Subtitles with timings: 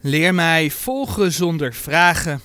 [0.00, 2.40] Leer mij volgen zonder vragen.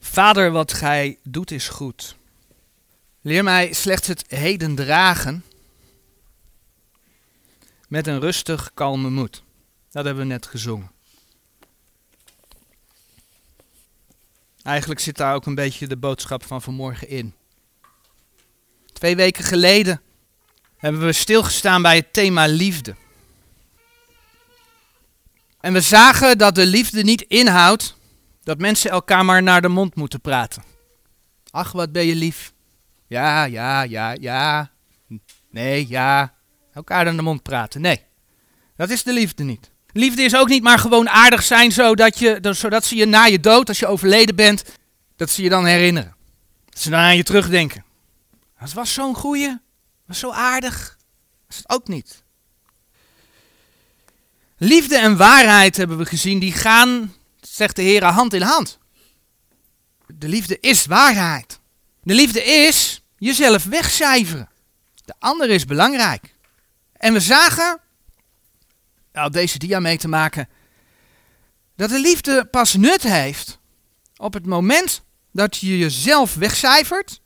[0.00, 2.16] Vader, wat gij doet is goed.
[3.20, 5.44] Leer mij slechts het heden dragen
[7.88, 9.42] met een rustig, kalme moed.
[9.90, 10.90] Dat hebben we net gezongen.
[14.62, 17.34] Eigenlijk zit daar ook een beetje de boodschap van vanmorgen in.
[18.92, 20.00] Twee weken geleden
[20.76, 22.94] hebben we stilgestaan bij het thema liefde.
[25.60, 27.96] En we zagen dat de liefde niet inhoudt
[28.42, 30.62] dat mensen elkaar maar naar de mond moeten praten.
[31.50, 32.52] Ach, wat ben je lief.
[33.06, 34.70] Ja, ja, ja, ja.
[35.50, 36.34] Nee, ja.
[36.72, 37.80] Elkaar naar de mond praten.
[37.80, 38.04] Nee,
[38.76, 39.70] dat is de liefde niet.
[39.92, 43.40] Liefde is ook niet maar gewoon aardig zijn zodat, je, zodat ze je na je
[43.40, 44.64] dood, als je overleden bent,
[45.16, 46.14] dat ze je dan herinneren.
[46.64, 47.84] Dat ze dan aan je terugdenken.
[48.60, 49.58] Dat was zo'n goeie, dat
[50.06, 50.96] was zo aardig.
[51.46, 52.22] Dat is het ook niet.
[54.62, 58.78] Liefde en waarheid hebben we gezien, die gaan, zegt de Heer, hand in hand.
[60.06, 61.60] De liefde is waarheid.
[62.02, 64.48] De liefde is jezelf wegcijferen.
[65.04, 66.34] De ander is belangrijk.
[66.92, 67.80] En we zagen,
[69.12, 70.48] nou, deze dia mee te maken,
[71.76, 73.58] dat de liefde pas nut heeft
[74.16, 75.02] op het moment
[75.32, 77.20] dat je jezelf wegcijfert,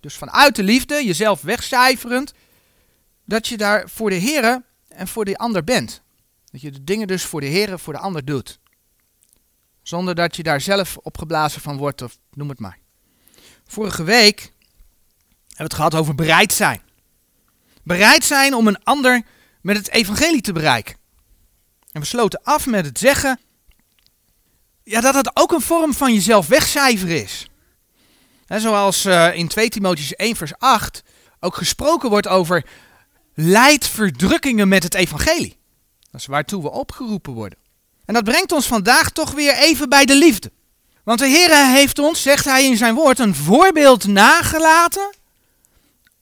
[0.00, 2.32] dus vanuit de liefde, jezelf wegcijferend,
[3.24, 6.04] dat je daar voor de Heer en voor de ander bent.
[6.56, 8.58] Dat je de dingen dus voor de Heer, voor de ander doet.
[9.82, 12.78] Zonder dat je daar zelf opgeblazen van wordt, of noem het maar.
[13.66, 14.54] Vorige week hebben
[15.56, 16.82] we het gehad over bereid zijn.
[17.82, 19.22] Bereid zijn om een ander
[19.60, 20.96] met het evangelie te bereiken.
[21.92, 23.40] En we sloten af met het zeggen
[24.82, 27.48] ja, dat het ook een vorm van jezelf wegcijferen is.
[28.46, 31.02] zoals uh, in 2 Timotheüs 1 vers 8
[31.40, 32.66] ook gesproken wordt over
[33.34, 35.64] leid verdrukkingen met het evangelie.
[36.24, 37.58] Waartoe we opgeroepen worden.
[38.04, 40.52] En dat brengt ons vandaag toch weer even bij de liefde.
[41.04, 45.14] Want de Heer heeft ons, zegt hij in zijn woord, een voorbeeld nagelaten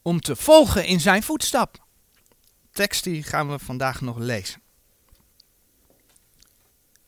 [0.02, 1.82] om te volgen in zijn voetstap.
[2.72, 4.62] Tekst die gaan we vandaag nog lezen.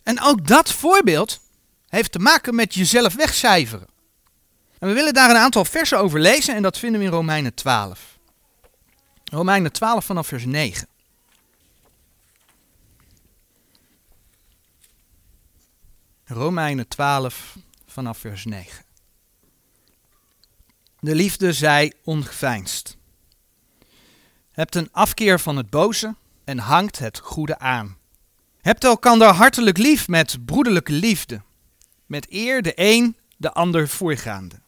[0.03, 1.41] En ook dat voorbeeld
[1.89, 3.87] heeft te maken met jezelf wegcijferen.
[4.79, 7.55] En we willen daar een aantal versen over lezen en dat vinden we in Romeinen
[7.55, 8.19] 12.
[9.25, 10.89] Romeinen 12 vanaf vers 9.
[16.29, 17.57] Romeinen 12
[17.87, 18.85] vanaf vers 9.
[21.01, 22.97] De liefde zij ongeveinsd.
[24.51, 26.15] Hebt een afkeer van het boze
[26.45, 27.97] en hangt het goede aan.
[28.61, 31.43] Hebt elkander hartelijk lief met broederlijke liefde,
[32.07, 34.61] met eer de een de ander voorgaande.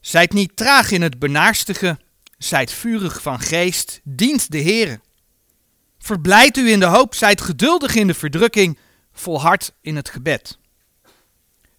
[0.00, 1.98] Zijt niet traag in het benaarstige,
[2.38, 5.00] zijt vurig van geest, dient de Heere.
[5.98, 8.78] Verblijd u in de hoop, zijt geduldig in de verdrukking,
[9.18, 10.58] volhard in het gebed.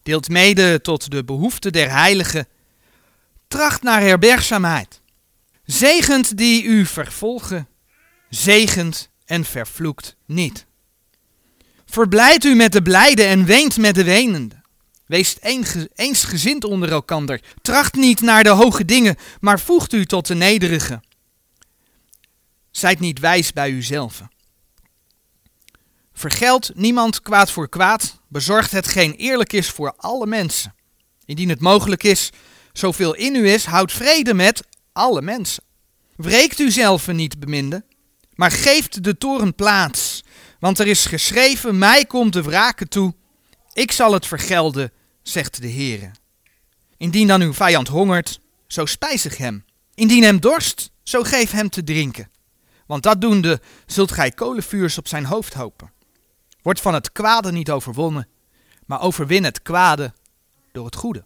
[0.03, 2.47] Deelt mede tot de behoeften der heiligen,
[3.47, 5.01] tracht naar herbergzaamheid.
[5.65, 7.67] Zegent die u vervolgen,
[8.29, 10.65] zegent en vervloekt niet.
[11.85, 14.61] Verblijd u met de blijde en weent met de wenende.
[15.05, 15.37] Wees
[15.95, 17.41] eensgezind onder elkander.
[17.61, 21.01] Tracht niet naar de hoge dingen, maar voegt u tot de nederige.
[22.71, 24.21] Zijt niet wijs bij uzelf.
[26.17, 30.75] Vergeld niemand kwaad voor kwaad, bezorgt hetgeen eerlijk is voor alle mensen.
[31.25, 32.29] Indien het mogelijk is,
[32.73, 34.63] zoveel in u is, houd vrede met
[34.93, 35.63] alle mensen.
[36.15, 37.85] Wreekt u zelf niet, beminde,
[38.35, 40.23] maar geeft de toren plaats.
[40.59, 43.13] Want er is geschreven, mij komt de wraken toe,
[43.73, 44.91] ik zal het vergelden,
[45.21, 46.11] zegt de Heere.
[46.97, 49.65] Indien dan uw vijand hongert, zo spijzig hem.
[49.93, 52.31] Indien hem dorst, zo geef hem te drinken.
[52.87, 55.95] Want dat doende zult gij kolenvuurs op zijn hoofd hopen.
[56.61, 58.27] Wordt van het kwade niet overwonnen,
[58.85, 60.13] maar overwin het kwade
[60.71, 61.25] door het goede.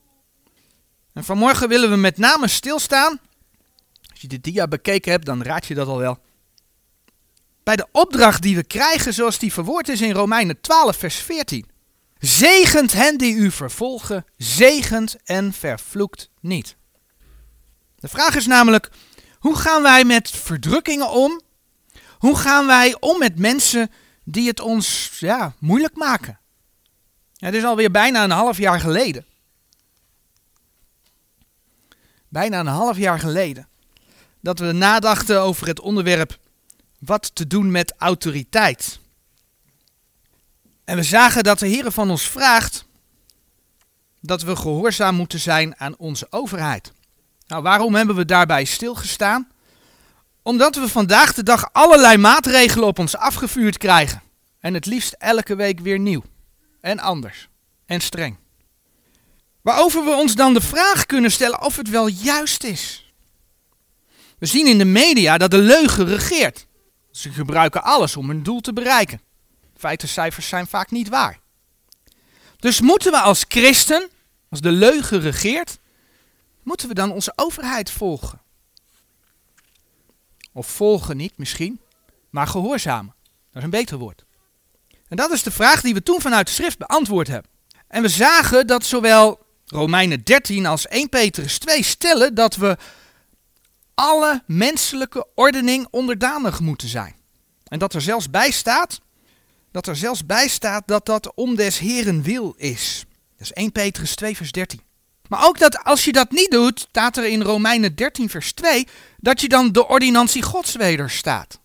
[1.13, 3.19] En vanmorgen willen we met name stilstaan.
[4.11, 6.19] Als je de dia bekeken hebt, dan raad je dat al wel.
[7.63, 11.69] Bij de opdracht die we krijgen, zoals die verwoord is in Romeinen 12, vers 14.
[12.19, 16.75] Zegent hen die u vervolgen, zegent en vervloekt niet.
[17.95, 18.89] De vraag is namelijk,
[19.39, 21.41] hoe gaan wij met verdrukkingen om?
[22.17, 23.91] Hoe gaan wij om met mensen
[24.23, 26.39] die het ons ja, moeilijk maken?
[27.35, 29.25] Het is alweer bijna een half jaar geleden.
[32.27, 33.67] Bijna een half jaar geleden.
[34.39, 36.39] Dat we nadachten over het onderwerp
[36.99, 38.99] wat te doen met autoriteit.
[40.83, 42.85] En we zagen dat de Heer van ons vraagt
[44.19, 46.91] dat we gehoorzaam moeten zijn aan onze overheid.
[47.47, 49.50] Nou, waarom hebben we daarbij stilgestaan?
[50.43, 54.21] Omdat we vandaag de dag allerlei maatregelen op ons afgevuurd krijgen.
[54.59, 56.23] En het liefst elke week weer nieuw.
[56.81, 57.49] En anders.
[57.85, 58.37] En streng.
[59.61, 63.13] Waarover we ons dan de vraag kunnen stellen of het wel juist is.
[64.39, 66.67] We zien in de media dat de leugen regeert.
[67.11, 69.21] Ze gebruiken alles om hun doel te bereiken.
[69.77, 71.39] Feitencijfers zijn vaak niet waar.
[72.59, 74.09] Dus moeten we als christen,
[74.49, 75.77] als de leugen regeert,
[76.63, 78.41] moeten we dan onze overheid volgen?
[80.53, 81.81] Of volgen niet misschien,
[82.29, 83.15] maar gehoorzamen.
[83.23, 84.25] Dat is een beter woord.
[85.07, 87.51] En dat is de vraag die we toen vanuit de schrift beantwoord hebben.
[87.87, 92.77] En we zagen dat zowel Romeinen 13 als 1 Petrus 2 stellen dat we
[93.93, 97.15] alle menselijke ordening onderdanig moeten zijn.
[97.63, 98.99] En dat er zelfs bij staat,
[99.71, 103.05] dat er zelfs bij staat dat dat om des Heren wil is.
[103.37, 104.81] Dat is 1 Petrus 2 vers 13.
[105.31, 108.87] Maar ook dat als je dat niet doet, staat er in Romeinen 13 vers 2,
[109.17, 111.59] dat je dan de ordinantie Gods wederstaat.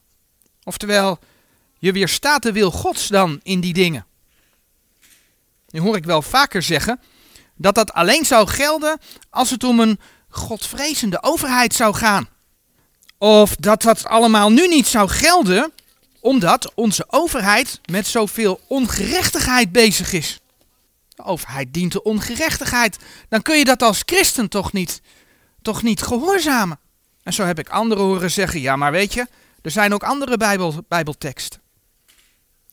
[0.64, 1.18] Oftewel,
[1.78, 4.06] je weerstaat de wil Gods dan in die dingen.
[5.68, 7.00] Nu hoor ik wel vaker zeggen
[7.56, 8.98] dat dat alleen zou gelden
[9.30, 12.28] als het om een godvrezende overheid zou gaan.
[13.18, 15.72] Of dat dat allemaal nu niet zou gelden
[16.20, 20.40] omdat onze overheid met zoveel ongerechtigheid bezig is.
[21.16, 22.98] De overheid dient de ongerechtigheid.
[23.28, 25.00] Dan kun je dat als christen toch niet,
[25.62, 26.78] toch niet gehoorzamen.
[27.22, 29.26] En zo heb ik anderen horen zeggen, ja maar weet je,
[29.62, 31.60] er zijn ook andere bijbel, bijbelteksten.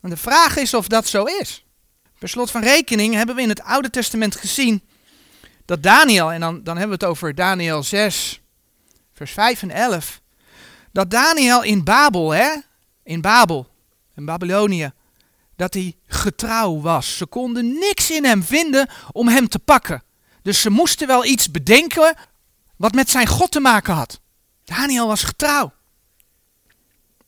[0.01, 1.65] En de vraag is of dat zo is.
[2.19, 4.83] Per slot van rekening hebben we in het Oude Testament gezien
[5.65, 8.41] dat Daniel, en dan, dan hebben we het over Daniel 6,
[9.13, 10.21] vers 5 en 11,
[10.91, 12.55] dat Daniel in Babel, hè,
[13.03, 13.69] in Babel,
[14.15, 14.91] in Babylonië,
[15.63, 17.17] dat hij getrouw was.
[17.17, 20.03] Ze konden niks in hem vinden om hem te pakken.
[20.41, 22.15] Dus ze moesten wel iets bedenken
[22.77, 24.19] wat met zijn God te maken had.
[24.63, 25.73] Daniel was getrouw.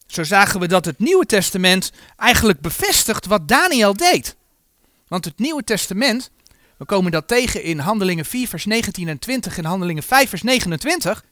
[0.08, 4.36] Zo zagen we dat het Nieuwe Testament eigenlijk bevestigt wat Daniel deed.
[5.08, 6.32] Want het Nieuwe Testament,
[6.78, 10.42] we komen dat tegen in Handelingen 4, vers 19 en 20 en Handelingen 5, vers
[10.42, 11.24] 29.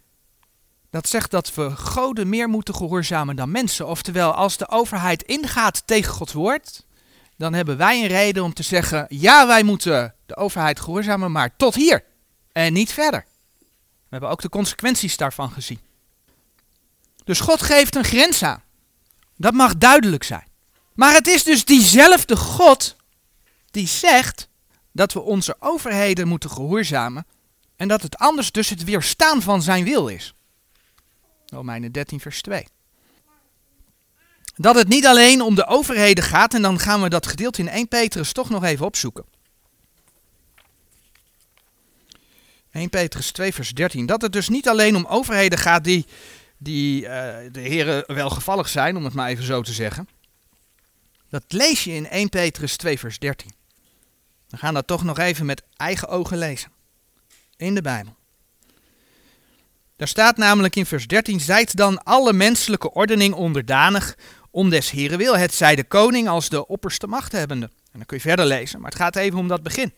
[0.89, 3.87] Dat zegt dat we goden meer moeten gehoorzamen dan mensen.
[3.87, 6.85] Oftewel, als de overheid ingaat tegen Gods woord,
[7.43, 11.55] dan hebben wij een reden om te zeggen: ja, wij moeten de overheid gehoorzamen, maar
[11.55, 12.03] tot hier
[12.51, 13.25] en niet verder.
[13.59, 15.79] We hebben ook de consequenties daarvan gezien.
[17.23, 18.63] Dus God geeft een grens aan.
[19.37, 20.47] Dat mag duidelijk zijn.
[20.93, 22.95] Maar het is dus diezelfde God
[23.71, 24.49] die zegt
[24.91, 27.25] dat we onze overheden moeten gehoorzamen
[27.75, 30.33] en dat het anders dus het weerstaan van zijn wil is.
[31.45, 32.67] Romeinen 13, vers 2.
[34.55, 37.69] Dat het niet alleen om de overheden gaat, en dan gaan we dat gedeelte in
[37.69, 39.25] 1 Petrus toch nog even opzoeken.
[42.71, 44.05] 1 Petrus 2, vers 13.
[44.05, 46.05] Dat het dus niet alleen om overheden gaat die,
[46.57, 47.07] die uh,
[47.51, 50.07] de heren welgevallig zijn, om het maar even zo te zeggen.
[51.29, 53.51] Dat lees je in 1 Petrus 2, vers 13.
[54.49, 56.71] We gaan dat toch nog even met eigen ogen lezen.
[57.57, 58.15] In de Bijbel.
[59.95, 64.17] Daar staat namelijk in vers 13: Zijt dan alle menselijke ordening onderdanig
[64.53, 65.37] om des Heren wil.
[65.37, 67.65] Het zij de koning als de opperste machthebbende.
[67.65, 69.93] En dan kun je verder lezen, maar het gaat even om dat begin.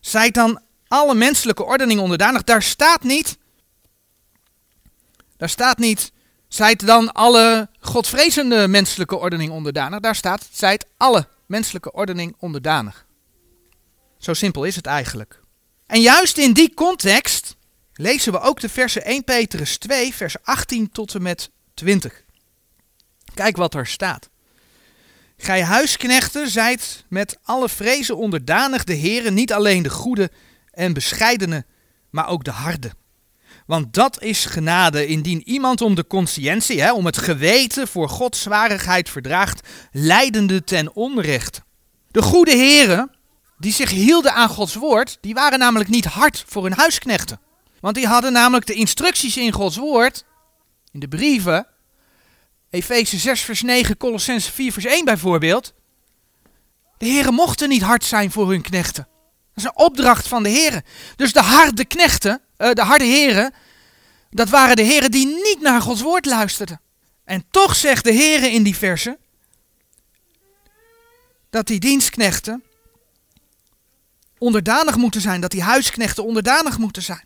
[0.00, 2.44] Zijt dan alle menselijke ordening onderdanig.
[2.44, 3.38] Daar staat niet.
[5.36, 6.12] Daar staat niet.
[6.48, 10.00] Zijt dan alle godvrezende menselijke ordening onderdanig.
[10.00, 10.48] Daar staat.
[10.52, 13.06] Zijt alle menselijke ordening onderdanig.
[14.18, 15.40] Zo simpel is het eigenlijk.
[15.86, 17.56] En juist in die context
[17.92, 22.23] lezen we ook de versen 1 Petrus 2, vers 18 tot en met 20.
[23.34, 24.28] Kijk wat er staat.
[25.36, 30.30] Gij huisknechten zijt met alle vrezen onderdanig de heren, niet alleen de goede
[30.70, 31.64] en bescheidene,
[32.10, 32.92] maar ook de harde.
[33.66, 38.42] Want dat is genade indien iemand om de conscientie, hè, om het geweten voor Gods
[38.42, 41.60] zwarigheid verdraagt, leidende ten onrecht.
[42.10, 43.10] De goede heren,
[43.58, 47.40] die zich hielden aan Gods woord, die waren namelijk niet hard voor hun huisknechten.
[47.80, 50.24] Want die hadden namelijk de instructies in Gods woord,
[50.92, 51.66] in de brieven,
[52.74, 55.74] Efeze 6 vers 9, Colossense 4 vers 1 bijvoorbeeld.
[56.98, 59.08] De heren mochten niet hard zijn voor hun knechten.
[59.54, 60.82] Dat is een opdracht van de heren.
[61.16, 63.54] Dus de harde knechten, uh, de harde heren,
[64.30, 66.80] dat waren de heren die niet naar Gods woord luisterden.
[67.24, 69.18] En toch zegt de heren in die versen
[71.50, 72.64] dat die dienstknechten
[74.38, 77.24] onderdanig moeten zijn, dat die huisknechten onderdanig moeten zijn.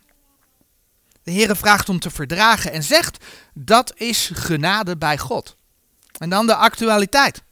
[1.29, 5.55] De Heere vraagt om te verdragen en zegt dat is genade bij God.
[6.17, 7.43] En dan de actualiteit.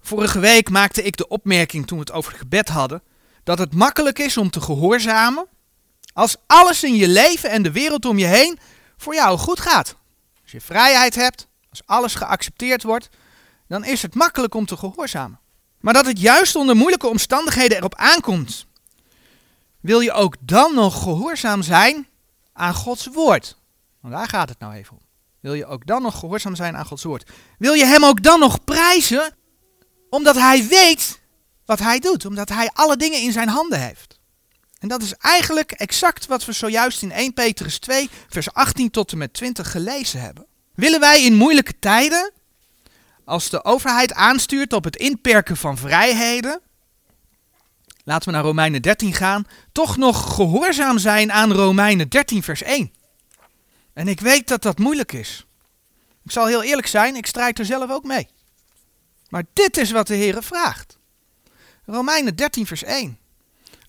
[0.00, 3.02] Vorige week maakte ik de opmerking toen we het over gebed hadden
[3.44, 5.46] dat het makkelijk is om te gehoorzamen
[6.12, 8.58] als alles in je leven en de wereld om je heen
[8.96, 9.96] voor jou goed gaat.
[10.42, 13.08] Als je vrijheid hebt, als alles geaccepteerd wordt,
[13.68, 15.40] dan is het makkelijk om te gehoorzamen.
[15.80, 18.66] Maar dat het juist onder moeilijke omstandigheden erop aankomt,
[19.80, 22.08] wil je ook dan nog gehoorzaam zijn
[22.52, 23.56] aan Gods woord?
[24.00, 25.02] Want daar gaat het nou even om.
[25.40, 27.30] Wil je ook dan nog gehoorzaam zijn aan Gods woord?
[27.58, 29.36] Wil je hem ook dan nog prijzen,
[30.10, 31.20] omdat hij weet
[31.64, 34.18] wat hij doet, omdat hij alle dingen in zijn handen heeft?
[34.78, 39.12] En dat is eigenlijk exact wat we zojuist in 1 Petrus 2, vers 18 tot
[39.12, 40.46] en met 20 gelezen hebben.
[40.74, 42.32] Willen wij in moeilijke tijden,
[43.24, 46.60] als de overheid aanstuurt op het inperken van vrijheden,
[48.10, 52.92] laten we naar Romeinen 13 gaan, toch nog gehoorzaam zijn aan Romeinen 13, vers 1?
[53.92, 55.46] En ik weet dat dat moeilijk is.
[56.24, 58.28] Ik zal heel eerlijk zijn, ik strijd er zelf ook mee.
[59.28, 60.98] Maar dit is wat de Heer vraagt.
[61.84, 63.18] Romeinen 13, vers 1.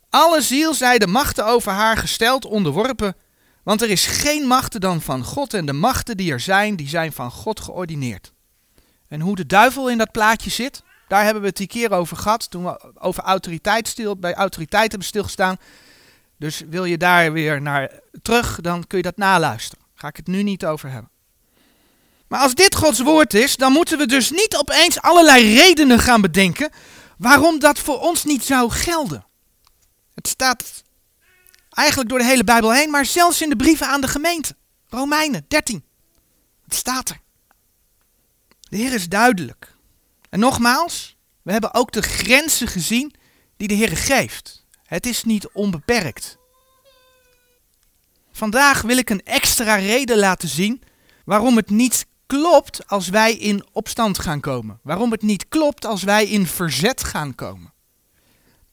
[0.10, 3.16] Alle ziel zij de machten over haar gesteld onderworpen,
[3.63, 6.90] want er is geen machten dan van God en de machten die er zijn, die
[6.90, 8.34] zijn van God geordineerd.
[9.08, 12.18] En hoe de duivel in dat plaatje zit, daar hebben we het die keer over
[12.18, 15.58] gehad, toen we over autoriteit bij autoriteit hebben stilgestaan.
[16.38, 19.86] Dus wil je daar weer naar terug, dan kun je dat naluisteren.
[19.94, 21.12] Ga ik het nu niet over hebben.
[22.27, 26.22] Maar als dit Gods woord is, dan moeten we dus niet opeens allerlei redenen gaan
[26.22, 26.72] bedenken
[27.18, 29.25] waarom dat voor ons niet zou gelden.
[30.13, 30.84] Het staat
[31.70, 34.56] eigenlijk door de hele Bijbel heen, maar zelfs in de brieven aan de gemeente.
[34.89, 35.84] Romeinen 13.
[36.63, 37.20] Het staat er.
[38.60, 39.71] De Heer is duidelijk.
[40.31, 43.13] En nogmaals, we hebben ook de grenzen gezien
[43.57, 44.65] die de Heer geeft.
[44.83, 46.38] Het is niet onbeperkt.
[48.31, 50.81] Vandaag wil ik een extra reden laten zien
[51.25, 54.79] waarom het niet klopt als wij in opstand gaan komen.
[54.83, 57.73] Waarom het niet klopt als wij in verzet gaan komen.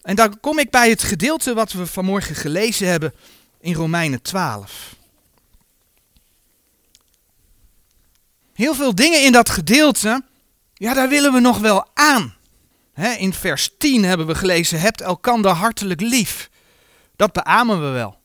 [0.03, 3.15] En dan kom ik bij het gedeelte wat we vanmorgen gelezen hebben
[3.61, 4.97] in Romeinen 12.
[8.53, 10.23] Heel veel dingen in dat gedeelte,
[10.79, 12.35] ja, daar willen we nog wel aan.
[13.19, 16.51] in vers 10 hebben we gelezen: Hebt elkander hartelijk lief.
[17.17, 18.17] Dat beamen we wel.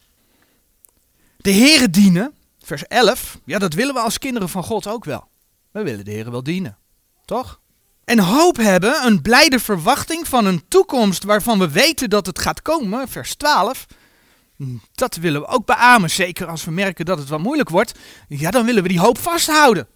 [1.38, 2.34] De Heeren dienen,
[2.64, 5.28] vers 11, ja, dat willen we als kinderen van God ook wel.
[5.72, 6.78] We willen de Heeren wel dienen,
[7.26, 7.60] toch?
[8.04, 12.62] En hoop hebben, een blijde verwachting van een toekomst waarvan we weten dat het gaat
[12.62, 13.86] komen, vers 12.
[14.94, 18.00] Dat willen we ook beamen, zeker als we merken dat het wat moeilijk wordt.
[18.28, 19.88] Ja, dan willen we die hoop vasthouden.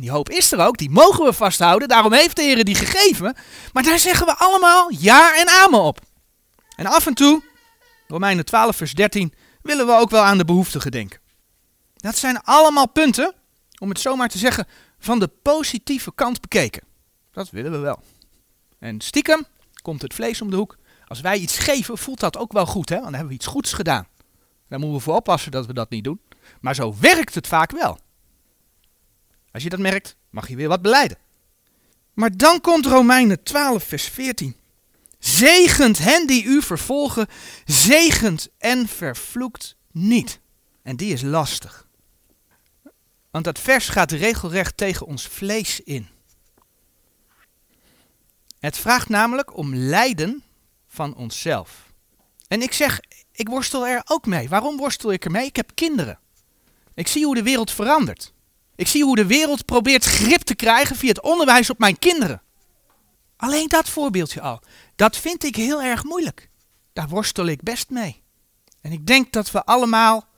[0.00, 3.36] Die hoop is er ook, die mogen we vasthouden, daarom heeft de Heer die gegeven.
[3.72, 6.00] Maar daar zeggen we allemaal ja en amen op.
[6.76, 7.42] En af en toe,
[8.06, 11.20] Romeinen 12 vers 13, willen we ook wel aan de behoeftigen denken.
[11.96, 13.34] Dat zijn allemaal punten,
[13.78, 14.66] om het zomaar te zeggen,
[14.98, 16.82] van de positieve kant bekeken.
[17.32, 18.02] Dat willen we wel.
[18.78, 19.46] En stiekem
[19.82, 20.78] komt het vlees om de hoek.
[21.06, 22.94] Als wij iets geven, voelt dat ook wel goed, hè?
[22.94, 24.06] Want dan hebben we iets goeds gedaan.
[24.68, 26.20] Daar moeten we voor oppassen dat we dat niet doen.
[26.60, 27.98] Maar zo werkt het vaak wel.
[29.52, 31.18] Als je dat merkt, mag je weer wat beleiden.
[32.14, 34.56] Maar dan komt Romeinen 12, vers 14.
[35.18, 37.26] Zegent hen die u vervolgen,
[37.64, 40.40] zegent en vervloekt niet.
[40.82, 41.88] En die is lastig.
[43.30, 46.08] Want dat vers gaat regelrecht tegen ons vlees in.
[48.58, 50.42] Het vraagt namelijk om lijden
[50.88, 51.92] van onszelf.
[52.48, 53.00] En ik zeg,
[53.32, 54.48] ik worstel er ook mee.
[54.48, 55.46] Waarom worstel ik ermee?
[55.46, 56.18] Ik heb kinderen.
[56.94, 58.32] Ik zie hoe de wereld verandert.
[58.80, 62.42] Ik zie hoe de wereld probeert grip te krijgen via het onderwijs op mijn kinderen.
[63.36, 64.62] Alleen dat voorbeeldje al.
[64.96, 66.50] Dat vind ik heel erg moeilijk.
[66.92, 68.22] Daar worstel ik best mee.
[68.80, 70.28] En ik denk dat we allemaal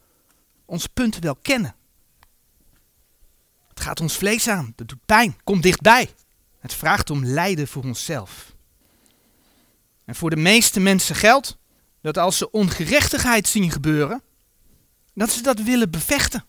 [0.65, 1.75] ons punten wel kennen.
[3.69, 4.73] Het gaat ons vlees aan.
[4.77, 5.37] Dat doet pijn.
[5.45, 6.15] Kom dichtbij.
[6.59, 8.55] Het vraagt om lijden voor onszelf.
[10.05, 11.57] En voor de meeste mensen geldt
[12.01, 14.23] dat als ze ongerechtigheid zien gebeuren,
[15.15, 16.45] dat ze dat willen bevechten.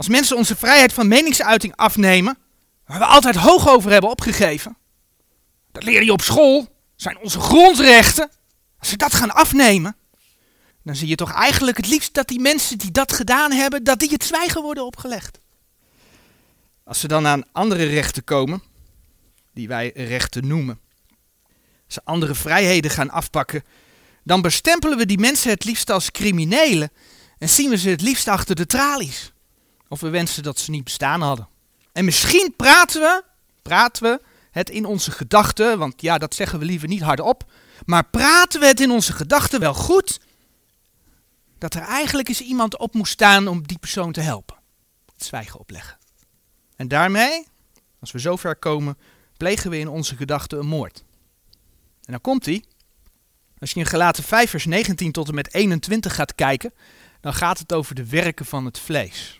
[0.00, 2.38] Als mensen onze vrijheid van meningsuiting afnemen,
[2.86, 4.76] waar we altijd hoog over hebben opgegeven,
[5.72, 8.30] dat leer je op school, zijn onze grondrechten.
[8.78, 9.96] Als ze dat gaan afnemen,
[10.82, 13.98] dan zie je toch eigenlijk het liefst dat die mensen die dat gedaan hebben, dat
[13.98, 15.40] die het zwijgen worden opgelegd.
[16.84, 18.62] Als ze dan aan andere rechten komen,
[19.54, 20.80] die wij rechten noemen,
[21.84, 23.64] als ze andere vrijheden gaan afpakken,
[24.24, 26.90] dan bestempelen we die mensen het liefst als criminelen
[27.38, 29.32] en zien we ze het liefst achter de tralies.
[29.90, 31.48] Of we wensen dat ze niet bestaan hadden.
[31.92, 33.24] En misschien praten we,
[33.62, 34.20] praten we
[34.50, 37.52] het in onze gedachten, want ja, dat zeggen we liever niet hardop,
[37.84, 40.20] maar praten we het in onze gedachten wel goed
[41.58, 44.56] dat er eigenlijk eens iemand op moest staan om die persoon te helpen.
[45.12, 45.98] Het zwijgen opleggen.
[46.76, 47.46] En daarmee,
[48.00, 48.98] als we zover komen,
[49.36, 51.04] plegen we in onze gedachten een moord.
[52.04, 52.64] En dan komt hij.
[53.58, 56.74] Als je in Gelaten 5 vers 19 tot en met 21 gaat kijken,
[57.20, 59.39] dan gaat het over de werken van het vlees.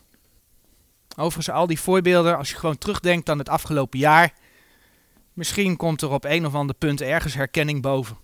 [1.16, 4.32] Overigens al die voorbeelden, als je gewoon terugdenkt aan het afgelopen jaar,
[5.40, 8.18] Misschien komt er op een of ander punt ergens herkenning boven.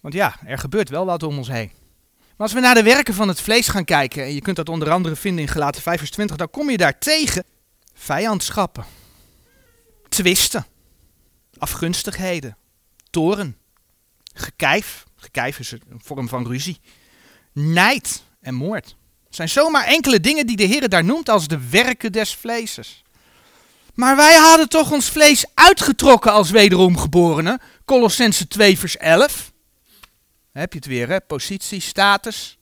[0.00, 1.72] Want ja, er gebeurt wel wat om ons heen.
[2.18, 4.68] Maar als we naar de werken van het vlees gaan kijken, en je kunt dat
[4.68, 7.44] onder andere vinden in Gelaten 5 vers 20, dan kom je daar tegen
[7.94, 8.84] vijandschappen,
[10.08, 10.66] twisten,
[11.58, 12.56] afgunstigheden,
[13.10, 13.56] toren,
[14.32, 16.80] gekijf, gekijf is een vorm van ruzie,
[17.52, 18.96] nijd en moord.
[19.34, 23.02] Zijn zomaar enkele dingen die de Heer daar noemt als de werken des vleeses.
[23.94, 27.60] Maar wij hadden toch ons vlees uitgetrokken als wederomgeborenen.
[27.84, 29.52] Colossense 2 vers 11.
[30.52, 31.20] heb je het weer, hè?
[31.20, 32.58] Positie, status.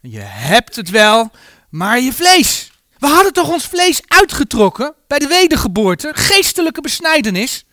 [0.00, 1.30] Je hebt het wel,
[1.70, 2.70] maar je vlees.
[2.98, 7.64] We hadden toch ons vlees uitgetrokken bij de wedergeboorte, geestelijke besnijdenis.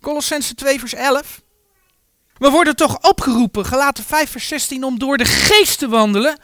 [0.00, 1.42] Colossense 2 vers 11.
[2.38, 6.38] We worden toch opgeroepen, gelaten 5 vers 16, om door de geest te wandelen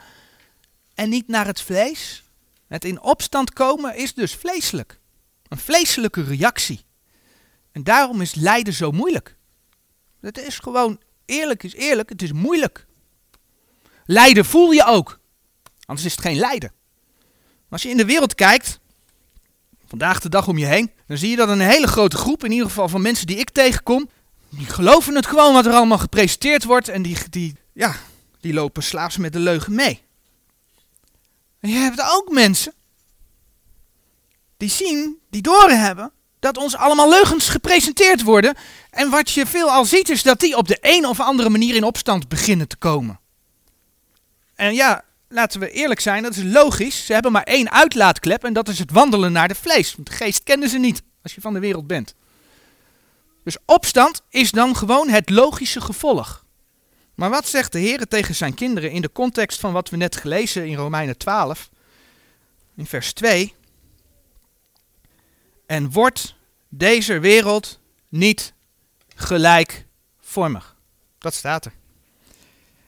[0.97, 2.23] en niet naar het vlees.
[2.67, 4.99] Het in opstand komen is dus vleeselijk.
[5.47, 6.85] Een vleeselijke reactie.
[7.71, 9.35] En daarom is lijden zo moeilijk.
[10.21, 12.85] Het is gewoon, eerlijk is eerlijk, het is moeilijk.
[14.05, 15.19] Lijden voel je ook.
[15.85, 16.71] Anders is het geen lijden.
[17.69, 18.79] als je in de wereld kijkt,
[19.87, 22.51] vandaag de dag om je heen, dan zie je dat een hele grote groep, in
[22.51, 24.09] ieder geval van mensen die ik tegenkom,
[24.49, 27.95] die geloven het gewoon wat er allemaal gepresenteerd wordt en die, die, ja,
[28.39, 30.05] die lopen slaaps met de leugen mee.
[31.59, 32.73] Je hebt ook mensen
[34.57, 38.55] die zien, die doorhebben, dat ons allemaal leugens gepresenteerd worden.
[38.89, 41.75] En wat je veel al ziet is dat die op de een of andere manier
[41.75, 43.19] in opstand beginnen te komen.
[44.55, 47.05] En ja, laten we eerlijk zijn, dat is logisch.
[47.05, 49.95] Ze hebben maar één uitlaatklep en dat is het wandelen naar de vlees.
[49.95, 52.13] Want de geest kennen ze niet als je van de wereld bent.
[53.43, 56.45] Dus opstand is dan gewoon het logische gevolg.
[57.17, 60.15] Maar wat zegt de Heer tegen zijn kinderen in de context van wat we net
[60.15, 61.69] gelezen in Romeinen 12,
[62.75, 63.55] in vers 2?
[65.65, 66.35] En wordt
[66.69, 68.53] deze wereld niet
[69.15, 70.75] gelijkvormig.
[71.17, 71.73] Dat staat er.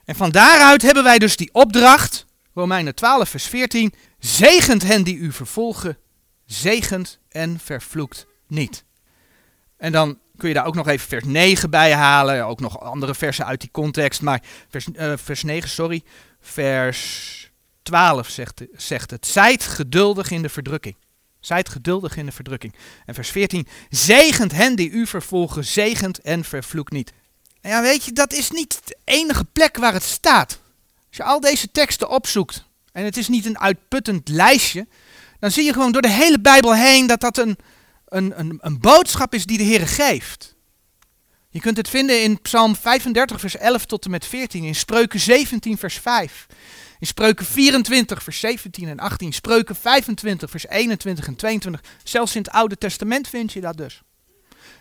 [0.06, 3.94] En van daaruit hebben wij dus die opdracht, Romeinen 12, vers 14.
[4.20, 5.98] Zegent hen die u vervolgen,
[6.46, 8.84] zegent en vervloekt niet.
[9.78, 12.46] En dan kun je daar ook nog even vers 9 bij halen.
[12.46, 14.22] Ook nog andere versen uit die context.
[14.22, 16.04] Maar vers, uh, vers 9, sorry.
[16.42, 17.52] Vers
[17.84, 19.28] 12 zegt, zegt het.
[19.28, 20.96] Zijt geduldig in de verdrukking.
[21.40, 22.76] Zijt geduldig in de verdrukking.
[23.06, 23.68] En vers 14.
[23.90, 25.66] Zegent hen die u vervolgen.
[25.66, 27.14] Zegent en vervloekt niet.
[27.62, 30.60] En ja, weet je, dat is niet de enige plek waar het staat.
[31.08, 32.64] Als je al deze teksten opzoekt.
[32.92, 34.88] En het is niet een uitputtend lijstje.
[35.40, 37.58] Dan zie je gewoon door de hele Bijbel heen dat dat een,
[38.10, 40.56] een, een, een boodschap is die de Heer geeft.
[41.50, 45.20] Je kunt het vinden in Psalm 35, vers 11 tot en met 14, in Spreuken
[45.20, 46.46] 17, vers 5.
[47.00, 51.82] In Spreuken 24, vers 17 en 18, Spreuken 25, vers 21 en 22.
[52.04, 54.02] Zelfs in het Oude Testament vind je dat dus.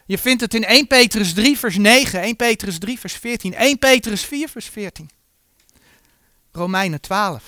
[0.06, 3.78] Je vindt het in 1 Petrus 3, vers 9, 1 Petrus 3, vers 14, 1
[3.78, 5.10] Petrus 4, vers 14.
[6.52, 7.42] Romeinen 12.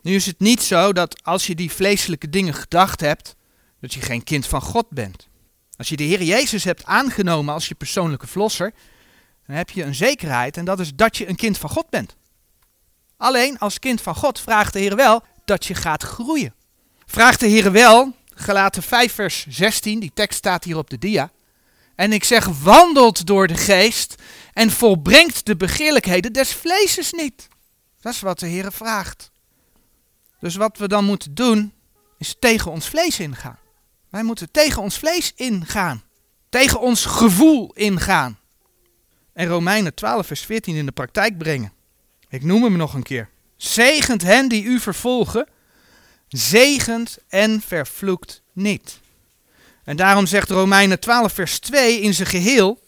[0.00, 3.34] Nu is het niet zo dat als je die vleeselijke dingen gedacht hebt,
[3.82, 5.28] dat je geen kind van God bent.
[5.76, 8.72] Als je de Heer Jezus hebt aangenomen als je persoonlijke vlosser,
[9.46, 12.16] dan heb je een zekerheid en dat is dat je een kind van God bent.
[13.16, 16.54] Alleen als kind van God vraagt de Heer wel dat je gaat groeien.
[17.06, 21.30] Vraagt de Heer wel, gelaten 5 vers 16, die tekst staat hier op de dia.
[21.94, 24.14] En ik zeg, wandelt door de geest
[24.52, 27.48] en volbrengt de begeerlijkheden des vleeses niet.
[28.00, 29.30] Dat is wat de Heer vraagt.
[30.40, 31.72] Dus wat we dan moeten doen,
[32.18, 33.60] is tegen ons vlees ingaan.
[34.12, 36.02] Wij moeten tegen ons vlees ingaan.
[36.48, 38.38] Tegen ons gevoel ingaan.
[39.32, 41.72] En Romeinen 12, vers 14 in de praktijk brengen.
[42.28, 43.28] Ik noem hem nog een keer.
[43.56, 45.48] Zegent hen die u vervolgen.
[46.28, 49.00] Zegent en vervloekt niet.
[49.84, 52.82] En daarom zegt Romeinen 12, vers 2 in zijn geheel.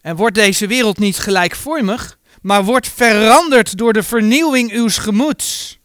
[0.00, 5.79] En wordt deze wereld niet gelijkvormig, maar wordt veranderd door de vernieuwing uws gemoeds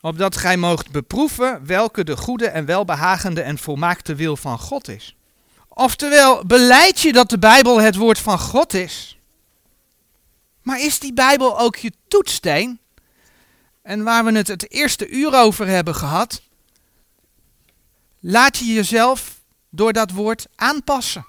[0.00, 5.16] opdat gij moogt beproeven welke de goede en welbehagende en volmaakte wil van God is.
[5.68, 9.18] Oftewel, beleid je dat de Bijbel het woord van God is.
[10.62, 12.80] Maar is die Bijbel ook je toetssteen?
[13.82, 16.42] En waar we het het eerste uur over hebben gehad,
[18.20, 21.26] laat je jezelf door dat woord aanpassen.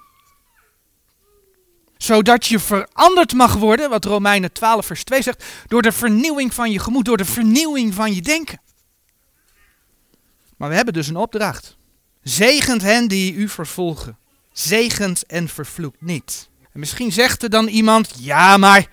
[1.96, 6.70] Zodat je veranderd mag worden, wat Romeinen 12 vers 2 zegt, door de vernieuwing van
[6.70, 8.60] je gemoed, door de vernieuwing van je denken.
[10.62, 11.76] Maar we hebben dus een opdracht.
[12.22, 14.18] Zegent hen die u vervolgen.
[14.52, 16.48] Zegent en vervloekt niet.
[16.72, 18.86] En misschien zegt er dan iemand, ja maar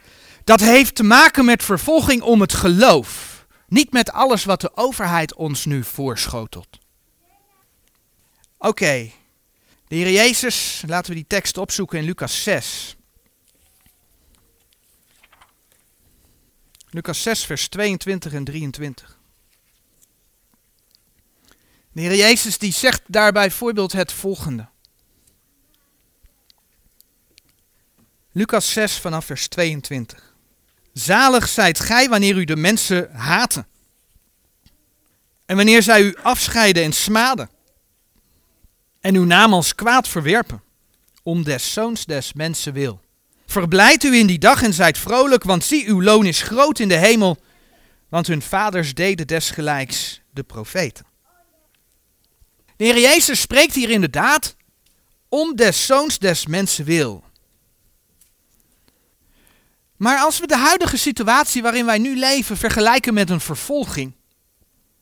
[0.44, 3.46] dat heeft te maken met vervolging om het geloof.
[3.68, 6.78] Niet met alles wat de overheid ons nu voorschotelt.
[8.58, 9.12] Oké,
[9.88, 12.96] De Heer Jezus, laten we die tekst opzoeken in Lucas 6.
[16.90, 19.19] Lucas 6, vers 22 en 23.
[21.92, 24.68] De Heer Jezus die zegt daarbij bijvoorbeeld het volgende.
[28.32, 30.36] Lucas 6 vanaf vers 22.
[30.94, 33.68] Zalig zijt gij wanneer u de mensen haten.
[35.46, 37.50] En wanneer zij u afscheiden en smaden.
[39.00, 40.64] En uw naam als kwaad verwerpen.
[41.24, 43.02] Om des zoons des mensen wil.
[43.46, 46.88] Verblijd u in die dag en zijt vrolijk, want zie, uw loon is groot in
[46.88, 47.38] de hemel.
[48.10, 51.09] Want hun vaders deden desgelijks de profeten.
[52.80, 54.56] De Heer Jezus spreekt hier inderdaad
[55.30, 57.24] om des zoons des mensen wil.
[59.98, 64.16] Maar als we de huidige situatie waarin wij nu leven vergelijken met een vervolging,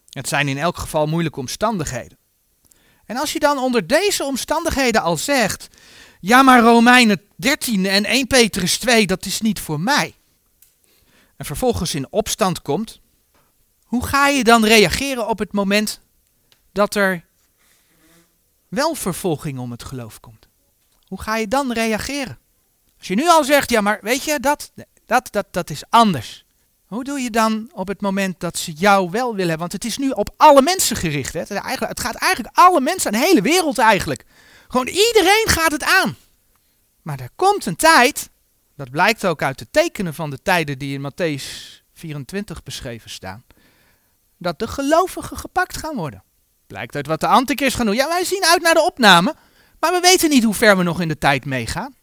[0.10, 2.18] het zijn in elk geval moeilijke omstandigheden.
[3.06, 5.68] En als je dan onder deze omstandigheden al zegt,
[6.20, 10.16] ja maar Romeinen 13 en 1 Petrus 2, dat is niet voor mij.
[11.36, 13.00] En vervolgens in opstand komt,
[13.84, 16.02] hoe ga je dan reageren op het moment
[16.72, 17.26] dat er
[18.67, 20.47] wel vervolging om het geloof komt?
[21.08, 22.38] Hoe ga je dan reageren?
[22.97, 24.71] Als je nu al zegt, ja maar weet je, dat,
[25.06, 26.45] dat, dat, dat is anders.
[26.88, 29.69] Hoe doe je dan op het moment dat ze jou wel willen hebben?
[29.69, 31.34] Want het is nu op alle mensen gericht.
[31.34, 31.39] Hè?
[31.39, 34.25] Het, gaat eigenlijk alle mensen, de hele wereld eigenlijk.
[34.67, 36.15] Gewoon iedereen gaat het aan.
[37.01, 38.30] Maar er komt een tijd,
[38.75, 41.43] dat blijkt ook uit de tekenen van de tijden die in Matthäus
[41.93, 43.45] 24 beschreven staan,
[44.38, 46.23] dat de gelovigen gepakt gaan worden.
[46.67, 47.95] Blijkt uit wat de antichrist gaan doen.
[47.95, 49.36] Ja, wij zien uit naar de opname,
[49.80, 51.95] maar we weten niet hoe ver we nog in de tijd meegaan.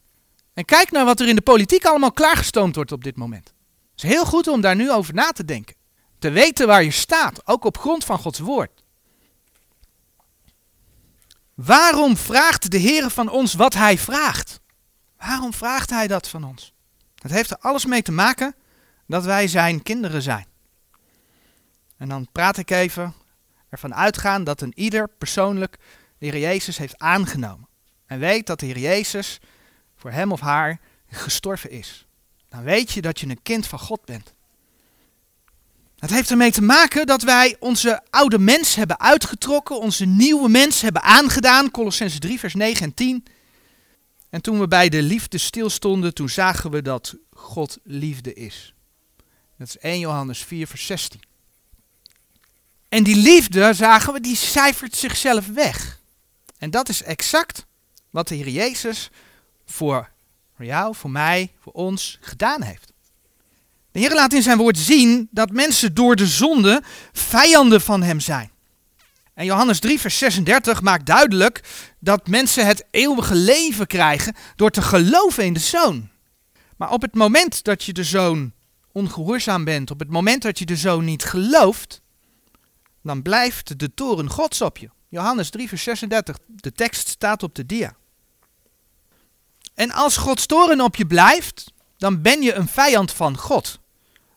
[0.55, 3.47] En kijk naar wat er in de politiek allemaal klaargestoomd wordt op dit moment.
[3.95, 5.77] Het is heel goed om daar nu over na te denken.
[6.19, 8.83] Te weten waar je staat, ook op grond van Gods woord.
[11.55, 14.61] Waarom vraagt de Heer van ons wat Hij vraagt?
[15.19, 16.73] Waarom vraagt Hij dat van ons?
[17.23, 18.55] Het heeft er alles mee te maken
[19.07, 20.47] dat wij Zijn kinderen zijn.
[21.97, 23.15] En dan praat ik even
[23.75, 25.77] ervan uitgaan dat een ieder persoonlijk
[26.19, 27.69] de Heer Jezus heeft aangenomen.
[28.07, 29.41] En weet dat de Heer Jezus
[29.97, 32.07] voor hem of haar gestorven is.
[32.49, 34.35] Dan weet je dat je een kind van God bent.
[35.99, 40.81] Het heeft ermee te maken dat wij onze oude mens hebben uitgetrokken, onze nieuwe mens
[40.81, 41.71] hebben aangedaan.
[41.71, 43.25] Colossense 3, vers 9 en 10.
[44.31, 48.75] En toen we bij de liefde stilstonden, toen zagen we dat God liefde is.
[49.59, 51.21] Dat is 1 Johannes 4, vers 16.
[52.95, 56.01] En die liefde, zagen we, die cijfert zichzelf weg.
[56.59, 57.67] En dat is exact
[58.11, 59.11] wat de Heer Jezus
[59.67, 60.11] voor
[60.59, 62.93] jou, voor mij, voor ons gedaan heeft.
[63.93, 68.21] De Heer laat in zijn woord zien dat mensen door de zonde vijanden van hem
[68.21, 68.51] zijn.
[69.35, 71.61] En Johannes 3, vers 36 maakt duidelijk
[72.01, 76.09] dat mensen het eeuwige leven krijgen door te geloven in de zoon.
[76.77, 78.53] Maar op het moment dat je de zoon
[78.93, 82.03] ongehoorzaam bent, op het moment dat je de zoon niet gelooft,
[83.05, 84.91] dan blijft de toren gods op je.
[85.09, 87.97] Johannes 3, vers 36, de tekst staat op de dia.
[89.75, 93.79] En als Gods toren op je blijft, dan ben je een vijand van God.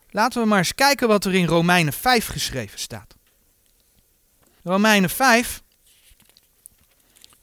[0.09, 3.15] Laten we maar eens kijken wat er in Romeinen 5 geschreven staat.
[4.63, 5.61] Romeinen 5,